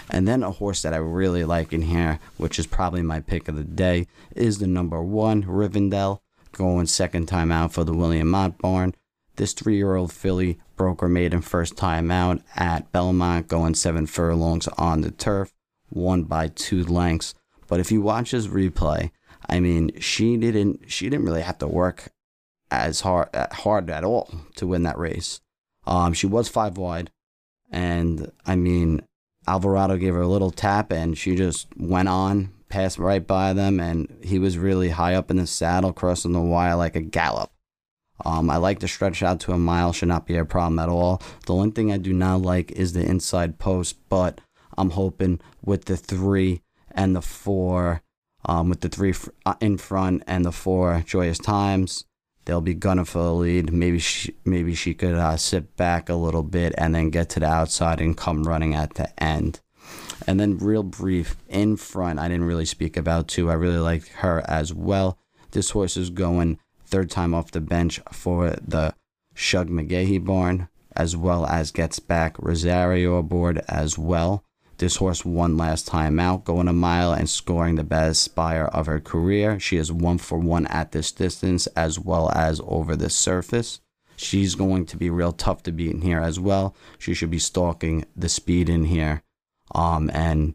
And 0.09 0.27
then 0.27 0.43
a 0.43 0.51
horse 0.51 0.83
that 0.83 0.95
I 0.95 0.99
really 0.99 1.45
like 1.45 1.73
in 1.73 1.83
here, 1.83 2.21
which 2.37 2.59
is 2.59 2.67
probably 2.67 3.03
my 3.03 3.21
pick 3.21 3.49
of 3.49 3.57
the 3.57 3.65
day, 3.65 4.07
is 4.35 4.59
the 4.59 4.67
number 4.67 5.03
one, 5.03 5.45
Rivendell, 5.45 6.21
going 6.53 6.87
second 6.87 7.27
time 7.27 7.53
out 7.53 7.73
for 7.73 7.85
the 7.85 7.95
William 7.95 8.29
Mott 8.31 8.59
barn. 8.59 8.95
This 9.41 9.55
three 9.55 9.77
year 9.77 9.95
old 9.95 10.13
filly 10.13 10.59
broke 10.77 11.01
her 11.01 11.09
maiden 11.09 11.41
first 11.41 11.75
time 11.75 12.11
out 12.11 12.43
at 12.57 12.93
Belmont, 12.93 13.49
going 13.49 13.73
seven 13.73 14.07
furlongs 14.07 14.69
on 14.77 15.01
the 15.01 15.11
turf, 15.11 15.55
won 15.91 16.25
by 16.25 16.49
two 16.49 16.85
lengths. 16.85 17.33
But 17.67 17.81
if 17.81 17.91
you 17.91 18.03
watch 18.03 18.33
his 18.33 18.49
replay, 18.49 19.13
I 19.49 19.61
mean, 19.61 19.99
she 19.99 20.37
didn't 20.37 20.91
she 20.91 21.09
didn't 21.09 21.25
really 21.25 21.41
have 21.41 21.57
to 21.61 21.67
work 21.67 22.13
as 22.71 23.01
hard 23.01 23.31
hard 23.35 23.89
at 23.89 24.05
all 24.05 24.31
to 24.57 24.67
win 24.67 24.83
that 24.83 24.99
race. 24.99 25.41
Um, 25.87 26.13
she 26.13 26.27
was 26.27 26.51
five 26.51 26.77
wide, 26.77 27.11
and 27.71 28.31
I 28.45 28.57
mean, 28.57 29.01
Alvarado 29.49 29.97
gave 29.97 30.13
her 30.13 30.21
a 30.21 30.29
little 30.29 30.51
tap, 30.51 30.93
and 30.93 31.17
she 31.17 31.35
just 31.35 31.67
went 31.79 32.11
on, 32.11 32.53
passed 32.69 32.99
right 32.99 33.27
by 33.27 33.55
them, 33.55 33.81
and 33.81 34.19
he 34.23 34.39
was 34.39 34.59
really 34.59 34.91
high 34.91 35.15
up 35.15 35.31
in 35.31 35.39
the 35.39 35.47
saddle, 35.47 35.95
crossing 35.95 36.33
the 36.33 36.43
wire 36.43 36.77
like 36.77 36.95
a 36.95 37.01
gallop. 37.01 37.51
Um, 38.25 38.51
I 38.51 38.57
like 38.57 38.79
to 38.81 38.89
stretch 38.89 39.23
out 39.23 39.41
to 39.41 39.53
a 39.53 39.59
mile, 39.59 39.93
should 39.93 40.09
not 40.09 40.27
be 40.27 40.37
a 40.37 40.45
problem 40.45 40.79
at 40.79 40.89
all. 40.89 41.23
The 41.47 41.55
only 41.55 41.71
thing 41.71 41.93
I 41.93 41.99
do 41.99 42.13
not 42.13 42.43
like 42.43 42.73
is 42.73 42.93
the 42.93 43.05
inside 43.05 43.59
post, 43.59 43.97
but 44.09 44.41
I'm 44.77 44.91
hoping 44.91 45.41
with 45.65 45.87
the 45.87 45.97
three 45.97 46.63
and 46.91 47.15
the 47.15 47.23
four, 47.23 48.03
um, 48.45 48.69
with 48.69 48.81
the 48.81 48.89
three 48.89 49.15
uh, 49.47 49.55
in 49.61 49.79
front 49.79 50.23
and 50.27 50.45
the 50.45 50.53
four 50.53 51.03
joyous 51.07 51.39
times, 51.39 52.05
they'll 52.45 52.61
be 52.61 52.75
gunning 52.75 53.05
for 53.05 53.23
the 53.23 53.33
lead. 53.33 53.73
Maybe 53.73 53.99
she, 53.99 54.35
maybe 54.45 54.75
she 54.75 54.95
could 54.95 55.15
uh, 55.15 55.37
sit 55.37 55.77
back 55.77 56.09
a 56.09 56.15
little 56.15 56.43
bit 56.43 56.75
and 56.79 56.95
then 56.95 57.11
get 57.11 57.29
to 57.31 57.41
the 57.41 57.47
outside 57.47 58.01
and 58.01 58.17
come 58.17 58.45
running 58.45 58.75
at 58.75 58.95
the 58.95 59.23
end. 59.23 59.61
And 60.27 60.39
then, 60.39 60.59
real 60.59 60.83
brief 60.83 61.37
in 61.49 61.77
front, 61.77 62.19
I 62.19 62.29
didn't 62.29 62.45
really 62.45 62.67
speak 62.67 62.97
about 62.97 63.29
too. 63.29 63.51
I 63.51 63.55
really 63.55 63.79
like 63.79 64.09
her 64.09 64.43
as 64.47 64.73
well. 64.73 65.19
This 65.53 65.71
horse 65.71 65.97
is 65.97 66.11
going 66.11 66.59
third 66.91 67.11
time 67.11 67.35
off 67.35 67.51
the 67.51 67.61
bench 67.61 68.01
for 68.13 68.51
the 68.67 68.95
Shug 69.35 69.69
McGaughey 69.69 70.25
barn, 70.25 70.69
as 70.95 71.17
well 71.17 71.47
as 71.47 71.71
gets 71.71 71.99
back 72.01 72.37
Rosario 72.39 73.17
aboard 73.17 73.63
as 73.69 73.97
well. 73.97 74.45
This 74.79 74.97
horse 74.97 75.25
won 75.25 75.57
last 75.59 75.87
time 75.87 76.19
out, 76.19 76.45
going 76.45 76.67
a 76.67 76.73
mile 76.73 77.13
and 77.13 77.29
scoring 77.29 77.75
the 77.75 77.85
best 77.85 78.35
Beyer 78.35 78.67
of 78.69 78.87
her 78.87 78.99
career. 78.99 79.61
She 79.61 79.77
is 79.77 79.93
one 79.93 80.19
for 80.19 80.39
one 80.39 80.67
at 80.69 80.93
this 80.93 81.13
distance 81.13 81.67
as 81.69 81.99
well 81.99 82.31
as 82.35 82.63
over 82.65 82.97
the 82.97 83.11
surface. 83.11 83.81
She's 84.17 84.55
going 84.55 84.87
to 84.87 84.97
be 84.97 85.11
real 85.11 85.33
tough 85.33 85.63
to 85.65 85.73
beat 85.73 85.93
in 85.93 86.01
here 86.01 86.21
as 86.21 86.41
well. 86.41 86.75
She 86.99 87.15
should 87.15 87.31
be 87.31 87.39
stalking 87.39 88.07
the 88.17 88.29
speed 88.29 88.69
in 88.69 88.85
here 88.85 89.23
um, 89.75 90.11
and 90.13 90.55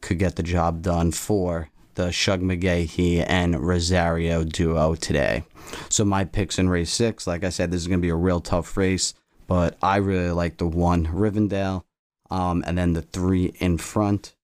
could 0.00 0.18
get 0.18 0.36
the 0.36 0.42
job 0.42 0.82
done 0.82 1.12
for 1.12 1.70
the 1.94 2.12
Shug 2.12 2.40
McGaughey 2.40 3.24
and 3.26 3.66
Rosario 3.66 4.44
duo 4.44 4.94
today. 4.94 5.44
So 5.88 6.04
my 6.04 6.24
picks 6.24 6.58
in 6.58 6.68
race 6.68 6.92
six, 6.92 7.26
like 7.26 7.44
I 7.44 7.50
said, 7.50 7.70
this 7.70 7.80
is 7.80 7.88
going 7.88 8.00
to 8.00 8.06
be 8.06 8.10
a 8.10 8.16
real 8.16 8.40
tough 8.40 8.76
race, 8.76 9.14
but 9.46 9.76
I 9.82 9.96
really 9.96 10.30
like 10.30 10.58
the 10.58 10.66
one 10.66 11.06
Rivendell, 11.06 11.84
um, 12.30 12.64
and 12.66 12.76
then 12.76 12.92
the 12.92 13.02
three 13.02 13.54
in 13.58 13.78
front, 13.78 14.34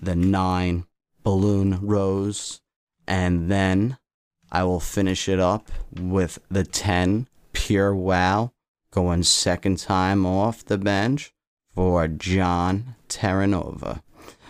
the 0.00 0.16
nine 0.16 0.84
Balloon 1.22 1.78
Rose, 1.82 2.60
and 3.06 3.50
then 3.50 3.98
I 4.50 4.64
will 4.64 4.80
finish 4.80 5.28
it 5.28 5.38
up 5.38 5.70
with 5.94 6.38
the 6.50 6.64
ten 6.64 7.28
Pure 7.52 7.94
Wow 7.94 8.52
going 8.92 9.22
second 9.22 9.78
time 9.78 10.26
off 10.26 10.64
the 10.64 10.78
bench 10.78 11.32
for 11.74 12.08
John 12.08 12.96
Terranova. 13.08 14.02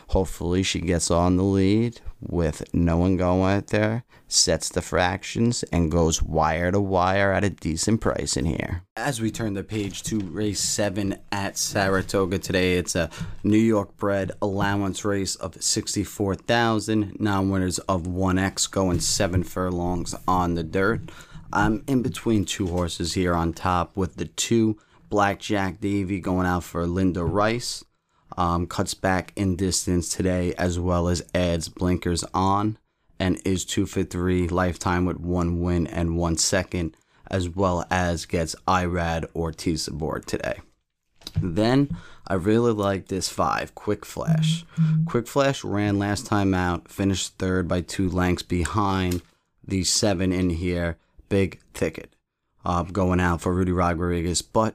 Hopefully, 0.09 0.63
she 0.63 0.81
gets 0.81 1.11
on 1.11 1.37
the 1.37 1.45
lead 1.45 2.01
with 2.21 2.63
no 2.75 2.97
one 2.97 3.17
going 3.17 3.57
out 3.57 3.69
there, 3.69 4.05
sets 4.29 4.69
the 4.69 4.83
fractions, 4.83 5.63
and 5.73 5.91
goes 5.91 6.23
wire 6.23 6.71
to 6.71 6.81
wire 6.81 7.33
at 7.33 7.45
a 7.45 7.51
decent 7.51 8.01
price 8.01 8.37
in 8.37 8.45
here. 8.45 8.83
As 8.97 9.21
we 9.21 9.31
turn 9.31 9.55
the 9.55 9.65
page 9.65 10.03
to 10.05 10.21
race 10.21 10.61
seven 10.61 11.19
at 11.33 11.57
Saratoga 11.57 12.39
today, 12.39 12.77
it's 12.77 12.95
a 12.95 13.11
New 13.43 13.59
York 13.59 13.97
bred 13.97 14.33
allowance 14.43 15.05
race 15.05 15.35
of 15.37 15.63
64,000, 15.63 17.19
non 17.19 17.51
winners 17.51 17.79
of 17.81 18.03
1x 18.03 18.71
going 18.71 19.01
seven 19.01 19.43
furlongs 19.43 20.15
on 20.29 20.55
the 20.55 20.63
dirt. 20.65 21.11
I'm 21.53 21.83
in 21.89 22.03
between 22.03 22.45
two 22.45 22.69
horses 22.69 23.15
here 23.15 23.35
on 23.35 23.53
top 23.53 23.97
with 23.97 24.17
the 24.17 24.27
two 24.27 24.79
Blackjack 25.09 25.81
Davy 25.81 26.21
going 26.21 26.47
out 26.47 26.63
for 26.63 26.87
Linda 26.87 27.25
Rice 27.25 27.85
um, 28.37 28.67
cuts 28.67 28.95
back 28.95 29.33
in 29.37 29.57
distance 29.57 30.09
today 30.09 30.55
as 30.55 30.79
well 30.79 31.09
as 31.09 31.23
adds 31.35 31.69
blinkers 31.69 32.25
on 32.35 32.79
and 33.19 33.41
is 33.45 33.65
two 33.65 33.87
for 33.87 34.03
three 34.03 34.49
lifetime 34.49 35.05
with 35.05 35.19
one 35.21 35.61
win 35.61 35.87
and 35.87 36.17
one 36.17 36.37
second 36.37 36.97
as 37.31 37.49
well 37.49 37.87
as 37.91 38.27
gets 38.27 38.57
Irad 38.67 39.25
Ortiz 39.37 39.87
aboard 39.87 40.27
today. 40.27 40.61
Then 41.41 41.97
I 42.27 42.35
really 42.35 42.73
like 42.73 43.09
this 43.09 43.29
five, 43.29 43.75
Quick 43.75 44.05
Flash. 44.05 44.65
Quick 45.07 45.27
Flash 45.29 45.63
ran 45.63 45.99
last 45.99 46.27
time 46.27 46.55
out, 46.55 46.89
finished 46.89 47.39
third 47.39 47.69
by 47.69 47.83
two 47.83 48.09
lengths 48.09 48.43
behind 48.43 49.23
the 49.67 49.85
seven 49.85 50.33
in 50.33 50.51
here, 50.51 50.97
Big 51.29 51.61
Ticket, 51.75 52.15
uh, 52.65 52.83
going 52.83 53.21
out 53.21 53.41
for 53.41 53.55
Rudy 53.55 53.73
Rodriguez. 53.73 54.43
But 54.43 54.75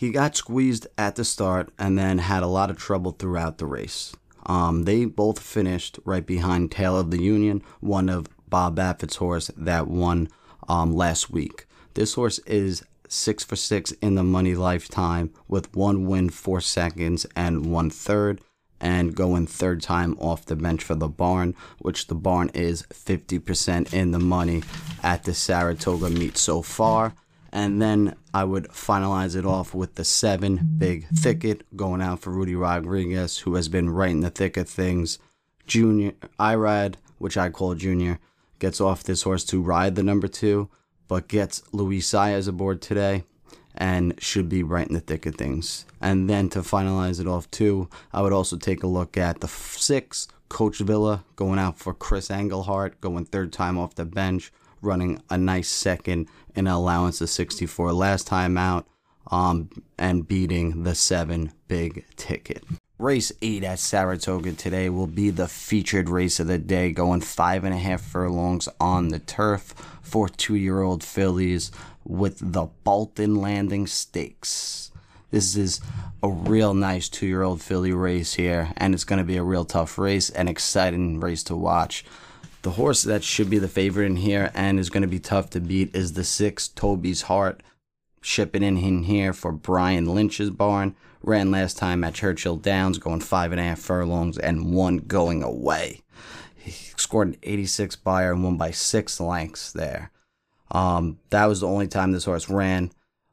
he 0.00 0.10
got 0.10 0.34
squeezed 0.34 0.86
at 0.96 1.16
the 1.16 1.24
start 1.26 1.68
and 1.78 1.98
then 1.98 2.16
had 2.16 2.42
a 2.42 2.46
lot 2.46 2.70
of 2.70 2.78
trouble 2.78 3.12
throughout 3.12 3.58
the 3.58 3.66
race. 3.66 4.16
Um, 4.46 4.84
they 4.84 5.04
both 5.04 5.38
finished 5.38 5.98
right 6.06 6.24
behind 6.24 6.72
Tail 6.72 6.98
of 6.98 7.10
the 7.10 7.20
Union, 7.20 7.62
one 7.80 8.08
of 8.08 8.26
Bob 8.48 8.76
Baffert's 8.76 9.16
horse 9.16 9.50
that 9.58 9.88
won 9.88 10.30
um, 10.70 10.94
last 10.94 11.28
week. 11.30 11.66
This 11.92 12.14
horse 12.14 12.38
is 12.46 12.82
six 13.08 13.44
for 13.44 13.56
six 13.56 13.92
in 14.00 14.14
the 14.14 14.24
money 14.24 14.54
lifetime 14.54 15.34
with 15.48 15.76
one 15.76 16.06
win, 16.06 16.30
four 16.30 16.62
seconds, 16.62 17.26
and 17.36 17.70
one 17.70 17.90
third, 17.90 18.40
and 18.80 19.14
going 19.14 19.46
third 19.46 19.82
time 19.82 20.16
off 20.18 20.46
the 20.46 20.56
bench 20.56 20.82
for 20.82 20.94
the 20.94 21.08
barn, 21.08 21.54
which 21.78 22.06
the 22.06 22.14
barn 22.14 22.48
is 22.54 22.84
50% 22.84 23.92
in 23.92 24.12
the 24.12 24.18
money 24.18 24.62
at 25.02 25.24
the 25.24 25.34
Saratoga 25.34 26.08
meet 26.08 26.38
so 26.38 26.62
far. 26.62 27.12
And 27.52 27.82
then 27.82 28.16
I 28.32 28.44
would 28.44 28.68
finalize 28.68 29.36
it 29.36 29.44
off 29.44 29.74
with 29.74 29.96
the 29.96 30.04
seven 30.04 30.74
Big 30.78 31.06
Ticket 31.20 31.64
going 31.76 32.00
out 32.00 32.20
for 32.20 32.30
Rudy 32.30 32.54
Rodriguez, 32.54 33.38
who 33.38 33.54
has 33.56 33.68
been 33.68 33.90
right 33.90 34.10
in 34.10 34.20
the 34.20 34.30
thick 34.30 34.56
of 34.56 34.68
things. 34.68 35.18
Junior 35.66 36.12
Irad, 36.38 36.94
which 37.18 37.36
I 37.36 37.50
call 37.50 37.74
Junior, 37.74 38.18
gets 38.58 38.80
off 38.80 39.02
this 39.02 39.22
horse 39.22 39.44
to 39.46 39.60
ride 39.60 39.94
the 39.94 40.02
number 40.02 40.28
two, 40.28 40.68
but 41.08 41.28
gets 41.28 41.62
Luis 41.72 42.08
Saez 42.08 42.46
aboard 42.46 42.80
today 42.80 43.24
and 43.74 44.20
should 44.22 44.48
be 44.48 44.62
right 44.62 44.86
in 44.86 44.94
the 44.94 45.00
thick 45.00 45.26
of 45.26 45.34
things. 45.34 45.86
And 46.00 46.28
then 46.28 46.48
to 46.50 46.60
finalize 46.60 47.20
it 47.20 47.26
off 47.26 47.50
too, 47.50 47.88
I 48.12 48.22
would 48.22 48.32
also 48.32 48.56
take 48.56 48.82
a 48.82 48.88
look 48.88 49.16
at 49.16 49.40
the 49.40 49.48
six, 49.48 50.28
Coach 50.48 50.78
Villa 50.78 51.24
going 51.36 51.58
out 51.58 51.78
for 51.78 51.94
Chris 51.94 52.30
Englehart, 52.30 53.00
going 53.00 53.24
third 53.24 53.52
time 53.52 53.78
off 53.78 53.94
the 53.94 54.04
bench 54.04 54.52
running 54.82 55.22
a 55.30 55.38
nice 55.38 55.68
second 55.68 56.28
an 56.56 56.66
allowance 56.66 57.20
of 57.20 57.30
64 57.30 57.92
last 57.92 58.26
time 58.26 58.56
out 58.56 58.86
um, 59.30 59.70
and 59.98 60.26
beating 60.26 60.82
the 60.82 60.94
seven 60.94 61.52
big 61.68 62.04
ticket. 62.16 62.64
Race 62.98 63.32
8 63.40 63.64
at 63.64 63.78
Saratoga 63.78 64.52
today 64.52 64.90
will 64.90 65.06
be 65.06 65.30
the 65.30 65.48
featured 65.48 66.10
race 66.10 66.38
of 66.38 66.48
the 66.48 66.58
day, 66.58 66.92
going 66.92 67.22
five 67.22 67.64
and 67.64 67.72
a 67.72 67.78
half 67.78 68.02
furlongs 68.02 68.68
on 68.78 69.08
the 69.08 69.18
turf 69.18 69.74
for 70.02 70.28
two 70.28 70.54
year 70.54 70.82
old 70.82 71.02
fillies 71.02 71.70
with 72.04 72.52
the 72.52 72.66
Bolton 72.84 73.36
Landing 73.36 73.86
Stakes. 73.86 74.90
This 75.30 75.56
is 75.56 75.80
a 76.22 76.28
real 76.28 76.74
nice 76.74 77.08
two 77.08 77.26
year 77.26 77.42
old 77.42 77.62
filly 77.62 77.92
race 77.92 78.34
here, 78.34 78.72
and 78.76 78.92
it's 78.92 79.04
going 79.04 79.18
to 79.18 79.24
be 79.24 79.38
a 79.38 79.42
real 79.42 79.64
tough 79.64 79.96
race 79.96 80.28
and 80.28 80.48
exciting 80.48 81.20
race 81.20 81.42
to 81.44 81.56
watch. 81.56 82.04
The 82.62 82.72
horse 82.72 83.02
that 83.04 83.24
should 83.24 83.48
be 83.48 83.58
the 83.58 83.68
favorite 83.68 84.06
in 84.06 84.16
here 84.16 84.50
and 84.54 84.78
is 84.78 84.90
going 84.90 85.02
to 85.02 85.08
be 85.08 85.18
tough 85.18 85.48
to 85.50 85.60
beat 85.60 85.94
is 85.94 86.12
the 86.12 86.24
six 86.24 86.68
Toby's 86.68 87.22
Heart. 87.22 87.62
Shipping 88.20 88.62
in, 88.62 89.04
here 89.04 89.32
for 89.32 89.50
Brian 89.50 90.04
Lynch's 90.04 90.50
barn. 90.50 90.94
Ran 91.22 91.50
last 91.50 91.78
time 91.78 92.04
at 92.04 92.14
Churchill 92.14 92.56
Downs, 92.56 92.98
going 92.98 93.20
five 93.20 93.52
and 93.52 93.60
a 93.60 93.64
half 93.64 93.78
furlongs 93.78 94.36
and 94.36 94.74
one 94.74 94.98
going 94.98 95.42
away. 95.42 96.02
He 96.54 96.72
scored 96.96 97.28
an 97.28 97.36
86 97.42 97.96
Beyer 97.96 98.32
and 98.32 98.44
won 98.44 98.58
by 98.58 98.72
six 98.72 99.18
lengths 99.20 99.72
there. 99.72 100.10
Um, 100.70 101.18
that 101.30 101.46
was 101.46 101.60
the 101.60 101.66
only 101.66 101.88
time 101.88 102.12
this 102.12 102.26
horse 102.26 102.50
ran. 102.50 102.90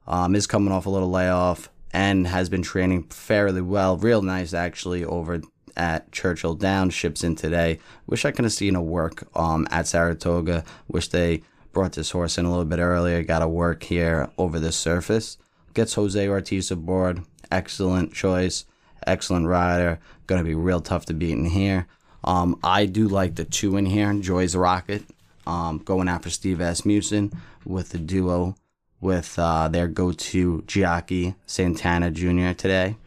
Um, 0.07 0.35
is 0.35 0.47
coming 0.47 0.71
off 0.71 0.85
a 0.85 0.89
little 0.89 1.11
layoff 1.11 1.69
and 1.91 2.27
has 2.27 2.47
been 2.47 2.61
training 2.61 3.03
fairly 3.03 3.61
well, 3.61 3.97
real 3.97 4.21
nice 4.21 4.53
actually 4.53 5.03
over 5.03 5.41
at 5.77 6.11
Churchill 6.11 6.55
Downs 6.55 6.93
ships 6.93 7.23
in 7.23 7.35
today. 7.35 7.79
Wish 8.07 8.25
I 8.25 8.31
could 8.31 8.45
have 8.45 8.53
seen 8.53 8.75
a 8.75 8.81
work 8.81 9.27
um, 9.35 9.67
at 9.71 9.87
Saratoga. 9.87 10.65
Wish 10.87 11.07
they 11.09 11.43
brought 11.71 11.93
this 11.93 12.11
horse 12.11 12.37
in 12.37 12.45
a 12.45 12.49
little 12.49 12.65
bit 12.65 12.79
earlier. 12.79 13.23
Got 13.23 13.39
to 13.39 13.47
work 13.47 13.83
here 13.83 14.29
over 14.37 14.59
the 14.59 14.71
surface. 14.71 15.37
Gets 15.73 15.93
Jose 15.93 16.27
Ortiz 16.27 16.71
aboard. 16.71 17.21
Excellent 17.51 18.13
choice. 18.13 18.65
Excellent 19.05 19.47
rider. 19.47 19.99
Going 20.25 20.39
to 20.39 20.45
be 20.45 20.55
real 20.55 20.81
tough 20.81 21.05
to 21.05 21.13
beat 21.13 21.31
in 21.37 21.45
here. 21.45 21.87
Um, 22.23 22.59
I 22.63 22.87
do 22.87 23.07
like 23.07 23.35
the 23.35 23.45
two 23.45 23.77
in 23.77 23.85
here. 23.85 24.11
Joy's 24.13 24.55
Rocket. 24.55 25.03
Um, 25.45 25.77
going 25.77 26.09
after 26.09 26.29
Steve 26.29 26.59
Asmussen 26.59 27.31
with 27.63 27.89
the 27.89 27.99
duo 27.99 28.55
with 28.99 29.37
uh, 29.37 29.67
their 29.67 29.87
go-to 29.87 30.63
jockey 30.67 31.35
Santana 31.45 32.11
Jr. 32.11 32.51
today. 32.51 32.97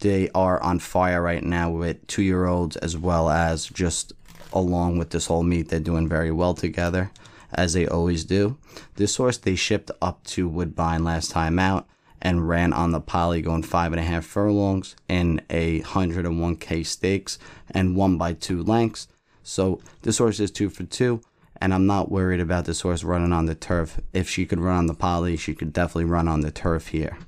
They 0.00 0.30
are 0.34 0.62
on 0.62 0.78
fire 0.78 1.22
right 1.22 1.42
now 1.42 1.70
with 1.70 2.06
two-year-olds 2.06 2.76
as 2.78 2.96
well 2.96 3.28
as 3.28 3.66
just 3.66 4.14
along 4.52 4.98
with 4.98 5.10
this 5.10 5.26
whole 5.26 5.42
meet. 5.42 5.68
They're 5.68 5.80
doing 5.80 6.08
very 6.08 6.30
well 6.30 6.54
together 6.54 7.10
as 7.52 7.74
they 7.74 7.86
always 7.86 8.24
do. 8.24 8.56
This 8.96 9.16
horse 9.16 9.36
they 9.36 9.54
shipped 9.54 9.90
up 10.00 10.24
to 10.24 10.48
Woodbine 10.48 11.04
last 11.04 11.30
time 11.30 11.58
out 11.58 11.86
and 12.22 12.48
ran 12.48 12.72
on 12.72 12.92
the 12.92 13.00
poly 13.00 13.42
going 13.42 13.62
five 13.62 13.92
and 13.92 14.00
a 14.00 14.04
half 14.04 14.24
furlongs 14.24 14.96
in 15.08 15.40
a 15.50 15.80
101k 15.80 16.84
stakes 16.84 17.38
and 17.70 17.96
won 17.96 18.18
by 18.18 18.32
two 18.32 18.62
lengths. 18.62 19.08
So 19.42 19.80
this 20.02 20.18
horse 20.18 20.38
is 20.38 20.50
two 20.50 20.68
for 20.68 20.84
two, 20.84 21.22
and 21.60 21.72
I'm 21.72 21.86
not 21.86 22.10
worried 22.10 22.40
about 22.40 22.66
this 22.66 22.82
horse 22.82 23.04
running 23.04 23.32
on 23.32 23.46
the 23.46 23.54
turf. 23.54 24.00
If 24.12 24.28
she 24.28 24.46
could 24.46 24.60
run 24.60 24.76
on 24.76 24.86
the 24.86 24.94
poly, 24.94 25.36
she 25.36 25.54
could 25.54 25.72
definitely 25.72 26.04
run 26.04 26.28
on 26.28 26.40
the 26.40 26.50
turf 26.50 26.88
here. 26.88 27.18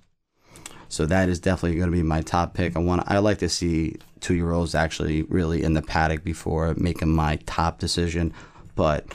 So 0.93 1.07
that 1.07 1.31
is 1.31 1.41
definitely 1.41 1.79
going 1.79 1.91
to 1.91 1.97
be 1.97 2.03
my 2.03 2.21
top 2.21 2.53
pick. 2.53 2.77
I 2.77 2.79
want 2.79 3.05
I 3.07 3.17
like 3.17 3.39
to 3.39 3.49
see 3.49 3.97
two 4.21 4.35
year 4.35 4.53
olds 4.53 4.75
actually 4.75 5.23
really 5.23 5.63
in 5.63 5.73
the 5.73 5.81
paddock 5.81 6.23
before 6.23 6.75
making 6.75 7.15
my 7.15 7.37
top 7.47 7.79
decision. 7.79 8.35
But 8.75 9.07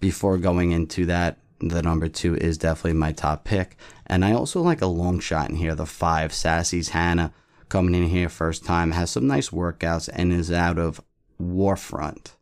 before 0.00 0.38
going 0.38 0.72
into 0.72 1.06
that, 1.06 1.38
the 1.60 1.82
number 1.82 2.08
two 2.08 2.34
is 2.34 2.58
definitely 2.58 2.94
my 2.94 3.12
top 3.12 3.44
pick. 3.44 3.76
And 4.06 4.24
I 4.24 4.32
also 4.32 4.60
like 4.60 4.82
a 4.82 4.86
long 4.86 5.20
shot 5.20 5.48
in 5.48 5.54
here. 5.54 5.76
The 5.76 5.86
five, 5.86 6.32
Sassy's 6.32 6.88
Hannah, 6.88 7.32
coming 7.68 7.94
in 7.94 8.08
here 8.08 8.28
first 8.28 8.64
time, 8.64 8.90
has 8.90 9.12
some 9.12 9.28
nice 9.28 9.50
workouts 9.50 10.08
and 10.12 10.32
is 10.32 10.50
out 10.50 10.80
of 10.80 11.00
War 11.38 11.76
Front. 11.76 12.34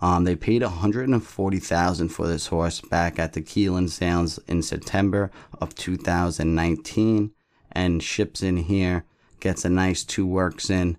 Um, 0.00 0.22
they 0.22 0.36
paid 0.36 0.62
140000 0.62 2.08
for 2.10 2.28
this 2.28 2.46
horse 2.46 2.80
back 2.80 3.18
at 3.18 3.32
the 3.32 3.42
Keeneland 3.42 3.90
sales 3.90 4.38
in 4.46 4.62
September 4.62 5.32
of 5.60 5.74
2019 5.74 7.32
and 7.72 8.02
ships 8.02 8.42
in 8.42 8.56
here, 8.56 9.04
gets 9.40 9.64
a 9.64 9.70
nice 9.70 10.04
two 10.04 10.26
works 10.26 10.70
in, 10.70 10.96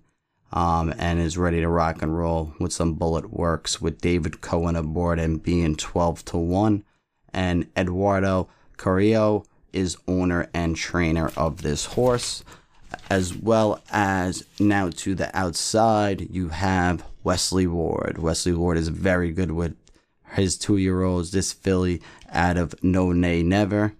um, 0.52 0.92
and 0.98 1.18
is 1.18 1.38
ready 1.38 1.60
to 1.60 1.68
rock 1.68 2.02
and 2.02 2.16
roll 2.16 2.54
with 2.58 2.72
some 2.72 2.94
bullet 2.94 3.32
works 3.32 3.80
with 3.80 4.00
David 4.00 4.40
Cohen 4.40 4.76
aboard 4.76 5.18
and 5.18 5.42
being 5.42 5.76
12 5.76 6.24
to 6.26 6.36
1. 6.36 6.84
And 7.32 7.68
Eduardo 7.76 8.48
Carrillo 8.76 9.44
is 9.72 9.96
owner 10.06 10.48
and 10.52 10.76
trainer 10.76 11.30
of 11.36 11.62
this 11.62 11.86
horse. 11.86 12.44
As 13.08 13.34
well 13.34 13.82
as 13.90 14.44
now 14.60 14.90
to 14.90 15.14
the 15.14 15.34
outside, 15.36 16.28
you 16.30 16.50
have 16.50 17.04
Wesley 17.24 17.66
Ward. 17.66 18.18
Wesley 18.18 18.52
Ward 18.52 18.76
is 18.76 18.88
very 18.88 19.32
good 19.32 19.52
with 19.52 19.74
his 20.34 20.58
two 20.58 20.76
year 20.76 21.02
olds. 21.02 21.30
This 21.30 21.52
filly 21.52 22.02
out 22.30 22.58
of 22.58 22.74
No 22.82 23.12
Nay 23.12 23.42
Never 23.42 23.94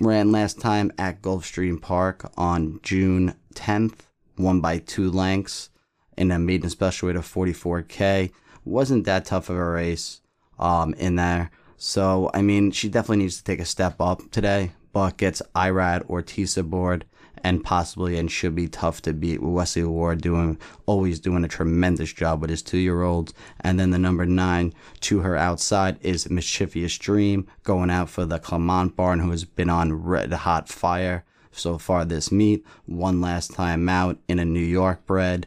ran 0.00 0.32
last 0.32 0.60
time 0.60 0.92
at 0.98 1.22
Gulfstream 1.22 1.80
Park 1.80 2.30
on 2.36 2.80
June 2.82 3.34
10th, 3.54 4.00
won 4.38 4.60
by 4.60 4.78
two 4.78 5.10
lengths 5.10 5.70
in 6.16 6.30
a 6.30 6.38
maiden 6.38 6.70
special 6.70 7.06
weight 7.06 7.16
of 7.16 7.26
44K. 7.26 8.32
Wasn't 8.64 9.04
that 9.04 9.24
tough 9.24 9.48
of 9.48 9.56
a 9.56 9.64
race 9.64 10.20
um, 10.58 10.94
in 10.94 11.16
there. 11.16 11.50
So, 11.76 12.30
I 12.32 12.42
mean, 12.42 12.70
she 12.70 12.88
definitely 12.88 13.24
needs 13.24 13.38
to 13.38 13.44
take 13.44 13.60
a 13.60 13.64
step 13.64 14.00
up 14.00 14.22
today, 14.30 14.72
but 14.92 15.18
gets 15.18 15.42
Irad 15.54 16.08
Ortiz 16.08 16.56
aboard 16.56 17.04
and 17.46 17.62
possibly 17.62 18.18
and 18.18 18.28
should 18.28 18.56
be 18.56 18.66
tough 18.66 19.00
to 19.00 19.12
beat 19.12 19.40
with 19.40 19.52
Wesley 19.52 19.84
Ward 19.84 20.20
doing 20.20 20.58
always 20.84 21.20
doing 21.20 21.44
a 21.44 21.48
tremendous 21.48 22.12
job 22.12 22.40
with 22.40 22.50
his 22.50 22.60
two 22.60 22.76
year 22.76 23.02
olds. 23.02 23.32
And 23.60 23.78
then 23.78 23.90
the 23.90 24.00
number 24.00 24.26
nine 24.26 24.74
to 25.02 25.20
her 25.20 25.36
outside 25.36 25.96
is 26.00 26.28
Mischievous 26.28 26.98
Dream 26.98 27.46
going 27.62 27.88
out 27.88 28.10
for 28.10 28.24
the 28.24 28.40
Clement 28.40 28.96
Barn 28.96 29.20
who 29.20 29.30
has 29.30 29.44
been 29.44 29.70
on 29.70 29.92
red 29.92 30.32
hot 30.32 30.68
fire 30.68 31.24
so 31.52 31.78
far 31.78 32.04
this 32.04 32.32
meet. 32.32 32.66
One 32.84 33.20
last 33.20 33.52
time 33.52 33.88
out 33.88 34.18
in 34.26 34.40
a 34.40 34.44
New 34.44 34.58
York 34.58 35.06
bred, 35.06 35.46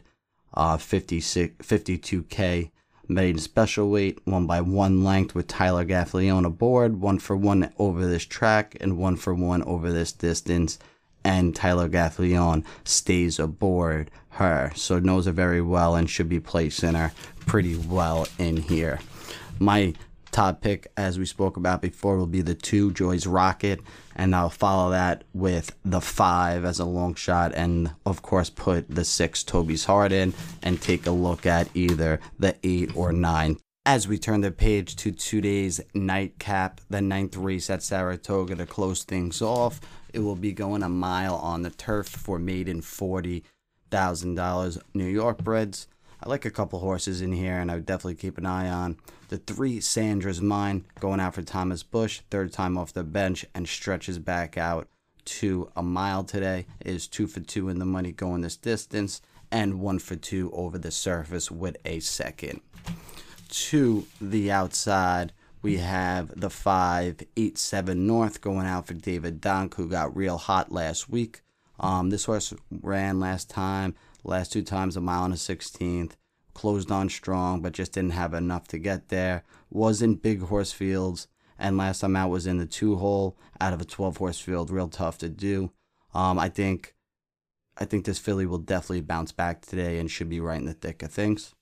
uh 0.54 0.78
56 0.78 1.66
52k 1.66 2.70
made 3.08 3.38
special 3.40 3.90
weight, 3.90 4.20
one 4.24 4.46
by 4.46 4.62
one 4.62 5.04
length 5.04 5.34
with 5.34 5.48
Tyler 5.48 5.84
Gaffalione 5.84 6.46
aboard, 6.46 6.98
one 6.98 7.18
for 7.18 7.36
one 7.36 7.74
over 7.76 8.06
this 8.06 8.24
track 8.24 8.74
and 8.80 8.96
one 8.96 9.16
for 9.16 9.34
one 9.34 9.62
over 9.64 9.92
this 9.92 10.12
distance 10.12 10.78
and 11.24 11.54
Tyler 11.54 11.88
Gaffalione 11.88 12.64
stays 12.84 13.38
aboard 13.38 14.10
her. 14.30 14.72
So 14.74 14.98
knows 14.98 15.26
her 15.26 15.32
very 15.32 15.60
well 15.60 15.94
and 15.94 16.08
should 16.08 16.28
be 16.28 16.40
placing 16.40 16.94
her 16.94 17.12
pretty 17.46 17.76
well 17.76 18.26
in 18.38 18.56
here. 18.56 19.00
My 19.58 19.94
top 20.30 20.60
pick, 20.62 20.90
as 20.96 21.18
we 21.18 21.26
spoke 21.26 21.56
about 21.56 21.82
before, 21.82 22.16
will 22.16 22.26
be 22.26 22.42
the 22.42 22.54
two 22.54 22.92
Joy's 22.92 23.26
Rocket, 23.26 23.80
and 24.14 24.34
I'll 24.34 24.48
follow 24.50 24.90
that 24.90 25.24
with 25.34 25.76
the 25.84 26.00
five 26.00 26.64
as 26.64 26.78
a 26.78 26.84
long 26.84 27.14
shot, 27.14 27.52
and 27.54 27.92
of 28.06 28.22
course 28.22 28.48
put 28.48 28.88
the 28.88 29.04
six 29.04 29.42
Toby's 29.42 29.84
Heart 29.84 30.12
in, 30.12 30.32
and 30.62 30.80
take 30.80 31.06
a 31.06 31.10
look 31.10 31.46
at 31.46 31.68
either 31.74 32.20
the 32.38 32.56
eight 32.62 32.96
or 32.96 33.12
nine. 33.12 33.58
As 33.86 34.06
we 34.06 34.18
turn 34.18 34.42
the 34.42 34.50
page 34.50 34.94
to 34.96 35.10
today's 35.10 35.80
nightcap, 35.94 36.80
the 36.90 37.00
ninth 37.00 37.36
race 37.36 37.70
at 37.70 37.82
Saratoga 37.82 38.54
to 38.56 38.66
close 38.66 39.04
things 39.04 39.42
off. 39.42 39.80
It 40.12 40.20
will 40.20 40.36
be 40.36 40.52
going 40.52 40.82
a 40.82 40.88
mile 40.88 41.36
on 41.36 41.62
the 41.62 41.70
turf 41.70 42.08
for 42.08 42.38
maiden 42.38 42.80
forty 42.80 43.44
thousand 43.90 44.34
dollars 44.34 44.78
New 44.94 45.06
York 45.06 45.38
breds. 45.38 45.86
I 46.22 46.28
like 46.28 46.44
a 46.44 46.50
couple 46.50 46.80
horses 46.80 47.22
in 47.22 47.32
here, 47.32 47.58
and 47.58 47.70
I 47.70 47.76
would 47.76 47.86
definitely 47.86 48.16
keep 48.16 48.36
an 48.36 48.44
eye 48.46 48.68
on 48.68 48.98
the 49.28 49.38
three. 49.38 49.80
Sandra's 49.80 50.42
mine 50.42 50.84
going 51.00 51.18
out 51.18 51.34
for 51.34 51.42
Thomas 51.42 51.82
Bush, 51.82 52.20
third 52.30 52.52
time 52.52 52.76
off 52.76 52.92
the 52.92 53.04
bench, 53.04 53.46
and 53.54 53.66
stretches 53.66 54.18
back 54.18 54.58
out 54.58 54.86
to 55.24 55.70
a 55.74 55.82
mile 55.82 56.24
today. 56.24 56.66
Is 56.84 57.06
two 57.06 57.26
for 57.26 57.40
two 57.40 57.68
in 57.68 57.78
the 57.78 57.86
money 57.86 58.12
going 58.12 58.42
this 58.42 58.56
distance, 58.56 59.22
and 59.50 59.80
one 59.80 59.98
for 59.98 60.16
two 60.16 60.50
over 60.52 60.76
the 60.76 60.90
surface 60.90 61.50
with 61.50 61.76
a 61.84 62.00
second. 62.00 62.60
To 63.48 64.06
the 64.20 64.50
outside, 64.50 65.32
we 65.62 65.76
have 65.76 66.38
the 66.40 66.50
587 66.50 68.06
North 68.06 68.40
going 68.40 68.66
out 68.66 68.86
for 68.86 68.94
David 68.94 69.40
Donk, 69.40 69.74
who 69.74 69.88
got 69.88 70.16
real 70.16 70.38
hot 70.38 70.72
last 70.72 71.08
week. 71.08 71.42
Um, 71.78 72.10
this 72.10 72.24
horse 72.24 72.54
ran 72.70 73.20
last 73.20 73.50
time, 73.50 73.94
last 74.24 74.52
two 74.52 74.62
times 74.62 74.96
a 74.96 75.00
mile 75.00 75.24
and 75.24 75.34
a 75.34 75.36
16th. 75.36 76.12
Closed 76.54 76.90
on 76.90 77.08
strong, 77.08 77.60
but 77.60 77.72
just 77.72 77.92
didn't 77.92 78.12
have 78.12 78.34
enough 78.34 78.68
to 78.68 78.78
get 78.78 79.08
there. 79.08 79.44
Was 79.70 80.02
in 80.02 80.16
big 80.16 80.42
horse 80.42 80.72
fields, 80.72 81.28
and 81.58 81.76
last 81.76 82.00
time 82.00 82.16
out 82.16 82.30
was 82.30 82.46
in 82.46 82.58
the 82.58 82.66
two 82.66 82.96
hole 82.96 83.36
out 83.60 83.72
of 83.72 83.80
a 83.80 83.84
12 83.84 84.16
horse 84.16 84.40
field. 84.40 84.70
Real 84.70 84.88
tough 84.88 85.18
to 85.18 85.28
do. 85.28 85.72
Um, 86.12 86.38
I 86.38 86.48
think, 86.48 86.94
I 87.78 87.84
think 87.84 88.04
this 88.04 88.18
filly 88.18 88.46
will 88.46 88.58
definitely 88.58 89.02
bounce 89.02 89.32
back 89.32 89.60
today 89.60 89.98
and 89.98 90.10
should 90.10 90.28
be 90.28 90.40
right 90.40 90.58
in 90.58 90.66
the 90.66 90.74
thick 90.74 91.02
of 91.02 91.12
things 91.12 91.54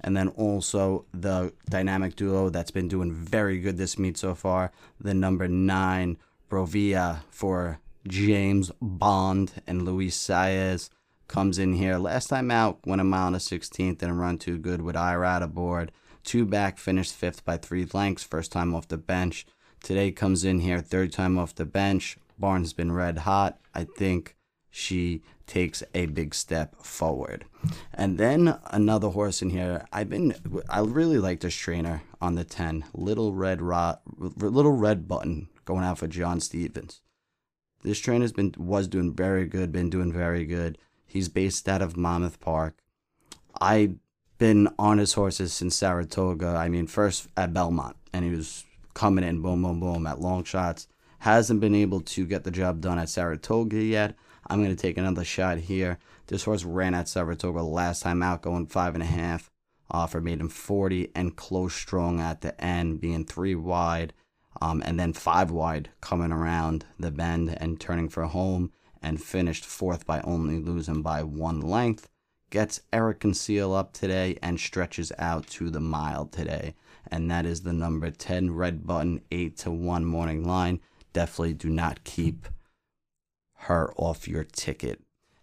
and 0.00 0.16
then 0.16 0.28
also 0.28 1.04
the 1.12 1.52
dynamic 1.68 2.16
duo 2.16 2.50
that's 2.50 2.70
been 2.70 2.88
doing 2.88 3.12
very 3.12 3.60
good 3.60 3.76
this 3.76 3.98
meet 3.98 4.16
so 4.16 4.34
far. 4.34 4.72
The 5.00 5.14
number 5.14 5.48
nine 5.48 6.18
Brovia 6.50 7.20
for 7.30 7.80
James 8.06 8.70
Bond 8.80 9.52
and 9.66 9.82
Luis 9.82 10.16
Saez 10.16 10.90
comes 11.26 11.58
in 11.58 11.74
here. 11.74 11.96
Last 11.98 12.28
time 12.28 12.50
out, 12.50 12.78
went 12.86 13.00
a 13.00 13.04
mile 13.04 13.28
and 13.28 13.36
a 13.36 13.38
16th 13.38 14.02
and 14.02 14.20
run 14.20 14.38
too 14.38 14.58
good 14.58 14.82
with 14.82 14.94
Irad 14.94 15.42
aboard. 15.42 15.90
Two 16.22 16.44
back, 16.44 16.78
finished 16.78 17.14
fifth 17.14 17.44
by 17.44 17.56
three 17.56 17.86
lengths, 17.92 18.24
first 18.24 18.52
time 18.52 18.74
off 18.74 18.88
the 18.88 18.96
bench. 18.96 19.46
Today 19.82 20.10
comes 20.10 20.44
in 20.44 20.60
here, 20.60 20.80
third 20.80 21.12
time 21.12 21.38
off 21.38 21.54
the 21.54 21.66
bench. 21.66 22.16
Barnes 22.38 22.72
been 22.72 22.92
red 22.92 23.18
hot. 23.18 23.58
I 23.74 23.84
think 23.84 24.36
she 24.76 25.22
takes 25.46 25.84
a 25.94 26.06
big 26.06 26.34
step 26.34 26.74
forward. 26.82 27.44
And 27.92 28.18
then 28.18 28.58
another 28.72 29.08
horse 29.08 29.40
in 29.40 29.50
here. 29.50 29.86
I've 29.92 30.10
been 30.10 30.34
I 30.68 30.80
really 30.80 31.18
like 31.18 31.40
this 31.40 31.54
trainer 31.54 32.02
on 32.20 32.34
the 32.34 32.42
10. 32.42 32.84
Little 32.92 33.32
red 33.32 33.62
rot 33.62 34.02
little 34.18 34.72
red 34.72 35.06
button 35.06 35.48
going 35.64 35.84
out 35.84 35.98
for 35.98 36.08
John 36.08 36.40
Stevens. 36.40 37.02
This 37.84 38.00
trainer's 38.00 38.32
been 38.32 38.52
was 38.58 38.88
doing 38.88 39.14
very 39.14 39.46
good, 39.46 39.70
been 39.70 39.90
doing 39.90 40.12
very 40.12 40.44
good. 40.44 40.76
He's 41.06 41.28
based 41.28 41.68
out 41.68 41.80
of 41.80 41.96
Monmouth 41.96 42.40
Park. 42.40 42.74
I've 43.60 43.94
been 44.38 44.68
on 44.76 44.98
his 44.98 45.12
horses 45.12 45.52
since 45.52 45.76
Saratoga. 45.76 46.48
I 46.48 46.68
mean, 46.68 46.88
first 46.88 47.28
at 47.36 47.54
Belmont, 47.54 47.94
and 48.12 48.24
he 48.24 48.32
was 48.32 48.64
coming 48.92 49.22
in 49.22 49.40
boom, 49.40 49.62
boom, 49.62 49.78
boom 49.78 50.04
at 50.08 50.20
long 50.20 50.42
shots. 50.42 50.88
Hasn't 51.20 51.60
been 51.60 51.76
able 51.76 52.00
to 52.00 52.26
get 52.26 52.42
the 52.42 52.50
job 52.50 52.80
done 52.80 52.98
at 52.98 53.08
Saratoga 53.08 53.80
yet. 53.80 54.16
I'm 54.46 54.62
going 54.62 54.74
to 54.74 54.80
take 54.80 54.98
another 54.98 55.24
shot 55.24 55.58
here. 55.58 55.98
This 56.26 56.44
horse 56.44 56.64
ran 56.64 56.94
at 56.94 57.08
Saratoga 57.08 57.62
last 57.62 58.02
time 58.02 58.22
out, 58.22 58.42
going 58.42 58.66
five 58.66 58.94
and 58.94 59.02
a 59.02 59.06
half. 59.06 59.50
Offer 59.90 60.20
made 60.20 60.40
him 60.40 60.48
40 60.48 61.10
and 61.14 61.36
close 61.36 61.74
strong 61.74 62.20
at 62.20 62.40
the 62.40 62.58
end, 62.62 63.00
being 63.00 63.24
three 63.24 63.54
wide 63.54 64.12
Um, 64.60 64.82
and 64.86 64.98
then 65.00 65.12
five 65.12 65.50
wide 65.50 65.90
coming 66.00 66.30
around 66.32 66.84
the 66.98 67.10
bend 67.10 67.56
and 67.60 67.80
turning 67.80 68.08
for 68.08 68.24
home 68.24 68.70
and 69.02 69.22
finished 69.22 69.64
fourth 69.64 70.06
by 70.06 70.20
only 70.20 70.58
losing 70.58 71.02
by 71.02 71.22
one 71.22 71.60
length. 71.60 72.08
Gets 72.50 72.80
Eric 72.92 73.20
Cancel 73.20 73.74
up 73.74 73.92
today 73.92 74.38
and 74.40 74.60
stretches 74.60 75.12
out 75.18 75.46
to 75.48 75.70
the 75.70 75.80
mile 75.80 76.26
today. 76.26 76.74
And 77.10 77.30
that 77.30 77.44
is 77.46 77.62
the 77.62 77.72
number 77.72 78.10
10 78.10 78.54
red 78.54 78.86
button, 78.86 79.20
8 79.30 79.56
to 79.58 79.70
1 79.70 80.04
morning 80.04 80.46
line. 80.46 80.80
Definitely 81.12 81.54
do 81.54 81.68
not 81.68 82.04
keep 82.04 82.46
her 83.64 83.92
off 83.96 84.28
your 84.28 84.44
ticket. 84.44 85.00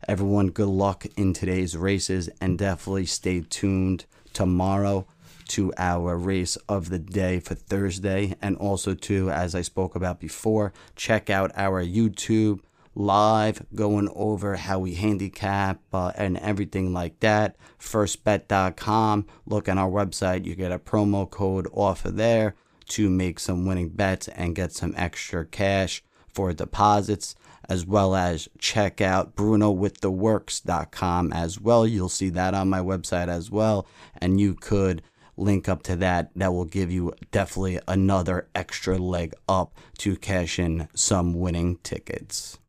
Everyone, 0.08 0.50
good 0.50 0.68
luck 0.68 1.06
in 1.16 1.34
today's 1.34 1.78
races 1.78 2.30
and 2.40 2.58
definitely 2.58 3.06
stay 3.06 3.42
tuned 3.42 4.06
tomorrow 4.34 5.06
to 5.50 5.74
our 5.78 6.18
race 6.18 6.56
of 6.70 6.90
the 6.90 7.00
day 7.00 7.40
for 7.40 7.56
Thursday. 7.56 8.36
And 8.42 8.56
also, 8.58 8.96
too, 8.96 9.30
as 9.30 9.54
I 9.54 9.62
spoke 9.62 9.96
about 9.96 10.20
before, 10.20 10.74
check 10.96 11.30
out 11.30 11.52
our 11.56 11.84
YouTube 11.84 12.62
live 12.96 13.66
going 13.74 14.10
over 14.16 14.56
how 14.56 14.80
we 14.80 14.96
handicap 14.96 15.80
uh, 15.94 16.12
and 16.16 16.38
everything 16.38 16.94
like 16.94 17.20
that. 17.20 17.56
Firstbet.com. 17.80 19.28
Look 19.46 19.70
on 19.70 19.78
our 19.78 19.90
website, 19.90 20.46
you 20.46 20.56
get 20.56 20.72
a 20.72 20.80
promo 20.80 21.30
code 21.30 21.68
off 21.74 22.06
of 22.06 22.16
there 22.16 22.56
to 22.90 23.10
make 23.10 23.40
some 23.40 23.66
winning 23.66 23.90
bets 23.90 24.28
and 24.30 24.56
get 24.56 24.74
some 24.74 24.94
extra 24.98 25.46
cash 25.46 26.04
for 26.34 26.54
deposits 26.54 27.36
as 27.72 27.86
well 27.86 28.16
as 28.16 28.50
check 28.60 29.00
out 29.00 29.34
brunowiththeworks.com 29.34 31.32
as 31.32 31.58
well. 31.58 31.88
You'll 31.88 32.10
see 32.10 32.30
that 32.32 32.54
on 32.54 32.70
my 32.70 32.80
website 32.80 33.30
as 33.30 33.50
well. 33.50 33.88
And 34.20 34.42
you 34.42 34.56
could 34.56 35.02
link 35.38 35.70
up 35.70 35.82
to 35.84 35.96
that. 35.96 36.32
That 36.36 36.52
will 36.52 36.66
give 36.66 36.92
you 36.92 37.14
definitely 37.32 37.80
another 37.88 38.50
extra 38.54 38.98
leg 38.98 39.34
up 39.48 39.74
to 40.00 40.18
cash 40.18 40.60
in 40.60 40.90
some 40.94 41.34
winning 41.34 41.78
tickets. 41.78 42.60